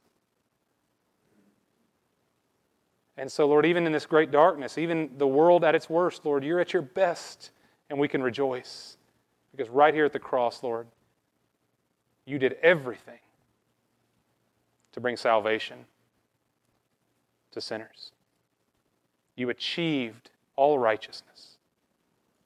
And 3.18 3.32
so, 3.32 3.48
Lord, 3.48 3.66
even 3.66 3.86
in 3.86 3.92
this 3.92 4.06
great 4.06 4.32
darkness, 4.32 4.78
even 4.78 5.10
the 5.18 5.28
world 5.28 5.64
at 5.64 5.76
its 5.76 5.90
worst, 5.90 6.26
Lord, 6.26 6.44
you're 6.44 6.60
at 6.60 6.74
your 6.74 6.82
best, 6.82 7.52
and 7.90 7.98
we 7.98 8.08
can 8.08 8.22
rejoice. 8.22 8.98
Because 9.52 9.70
right 9.70 9.94
here 9.94 10.06
at 10.06 10.14
the 10.14 10.20
cross, 10.20 10.62
Lord, 10.62 10.88
you 12.26 12.38
did 12.38 12.58
everything 12.62 13.20
to 14.92 15.00
bring 15.00 15.18
salvation 15.18 15.78
to 17.52 17.62
sinners. 17.62 18.12
You 19.36 19.50
achieved 19.50 20.32
all 20.56 20.78
righteousness. 20.78 21.58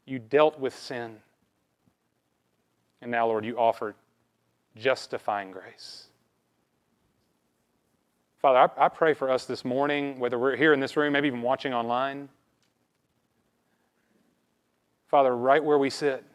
You 0.06 0.20
dealt 0.20 0.60
with 0.60 0.76
sin. 0.76 1.18
And 3.02 3.12
now, 3.12 3.28
Lord, 3.28 3.46
you 3.46 3.58
offered 3.58 3.96
justifying 4.76 5.52
grace. 5.52 6.06
Father, 8.42 8.74
I, 8.78 8.86
I, 8.86 8.90
pray 8.90 9.14
for 9.14 9.30
us 9.30 9.46
this 9.46 9.64
morning, 9.64 10.20
whether 10.20 10.38
we're 10.38 10.58
here 10.58 10.74
in 10.74 10.80
this 10.80 10.98
room, 10.98 11.14
maybe 11.14 11.28
even 11.28 11.42
watching 11.42 11.74
online. 11.74 12.28
Father, 15.08 15.36
right 15.36 15.64
where 15.64 15.78
we 15.78 15.90
sit, 15.90 16.26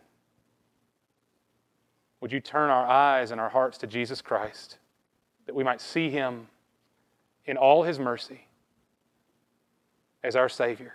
would 2.20 2.32
you 2.32 2.40
turn 2.40 2.70
our 2.70 2.86
eyes 2.86 3.30
and 3.30 3.40
our 3.40 3.48
hearts 3.48 3.78
to 3.78 3.86
Jesus 3.86 4.22
Christ 4.22 4.78
that 5.46 5.54
we 5.54 5.62
might 5.62 5.80
see 5.80 6.10
him 6.10 6.48
in 7.44 7.56
all 7.56 7.82
his 7.82 7.98
mercy 7.98 8.46
as 10.24 10.34
our 10.34 10.48
Savior? 10.48 10.94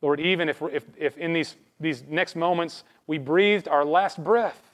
Lord, 0.00 0.20
even 0.20 0.48
if, 0.48 0.62
if, 0.62 0.84
if 0.96 1.18
in 1.18 1.32
these, 1.32 1.56
these 1.80 2.04
next 2.08 2.36
moments 2.36 2.84
we 3.06 3.18
breathed 3.18 3.66
our 3.66 3.84
last 3.84 4.22
breath, 4.22 4.73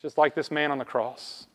just 0.00 0.18
like 0.18 0.34
this 0.34 0.50
man 0.50 0.70
on 0.70 0.78
the 0.78 0.84
cross. 0.84 1.46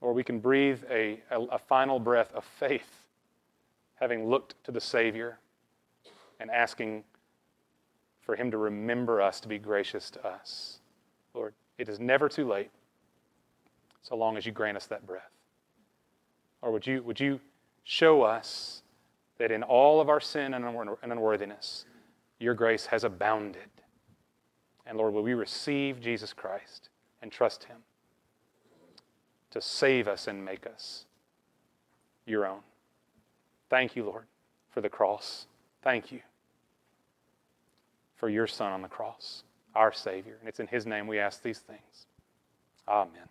Or 0.00 0.12
we 0.12 0.24
can 0.24 0.38
breathe 0.38 0.82
a, 0.90 1.20
a, 1.30 1.40
a 1.42 1.58
final 1.58 1.98
breath 1.98 2.32
of 2.34 2.44
faith, 2.44 3.06
having 3.94 4.28
looked 4.28 4.54
to 4.64 4.72
the 4.72 4.80
Savior 4.80 5.38
and 6.38 6.50
asking 6.50 7.04
for 8.22 8.36
Him 8.36 8.50
to 8.50 8.58
remember 8.58 9.20
us 9.20 9.40
to 9.40 9.48
be 9.48 9.58
gracious 9.58 10.10
to 10.10 10.26
us. 10.26 10.78
Lord, 11.34 11.54
it 11.78 11.88
is 11.88 11.98
never 12.00 12.28
too 12.28 12.46
late 12.46 12.70
so 14.02 14.16
long 14.16 14.36
as 14.36 14.46
you 14.46 14.52
grant 14.52 14.76
us 14.76 14.86
that 14.86 15.06
breath. 15.06 15.30
Or 16.62 16.70
would 16.72 16.86
you, 16.86 17.02
would 17.02 17.20
you 17.20 17.40
show 17.84 18.22
us 18.22 18.82
that 19.38 19.50
in 19.50 19.62
all 19.62 20.00
of 20.00 20.08
our 20.08 20.20
sin 20.20 20.54
and 20.54 20.64
unworthiness, 21.02 21.86
your 22.38 22.54
grace 22.54 22.86
has 22.86 23.04
abounded? 23.04 23.62
And 24.86 24.98
Lord, 24.98 25.14
will 25.14 25.22
we 25.22 25.34
receive 25.34 26.00
Jesus 26.00 26.32
Christ 26.32 26.89
and 27.22 27.30
trust 27.30 27.64
Him 27.64 27.78
to 29.50 29.60
save 29.60 30.08
us 30.08 30.26
and 30.26 30.44
make 30.44 30.66
us 30.66 31.04
your 32.26 32.46
own? 32.46 32.60
Thank 33.68 33.96
you, 33.96 34.04
Lord, 34.04 34.24
for 34.70 34.80
the 34.80 34.88
cross. 34.88 35.46
Thank 35.82 36.12
you 36.12 36.20
for 38.16 38.28
your 38.28 38.46
Son 38.46 38.72
on 38.72 38.82
the 38.82 38.88
cross, 38.88 39.44
our 39.74 39.92
Savior. 39.92 40.36
And 40.40 40.48
it's 40.48 40.60
in 40.60 40.66
His 40.66 40.86
name 40.86 41.06
we 41.06 41.18
ask 41.18 41.42
these 41.42 41.60
things. 41.60 42.06
Amen. 42.86 43.28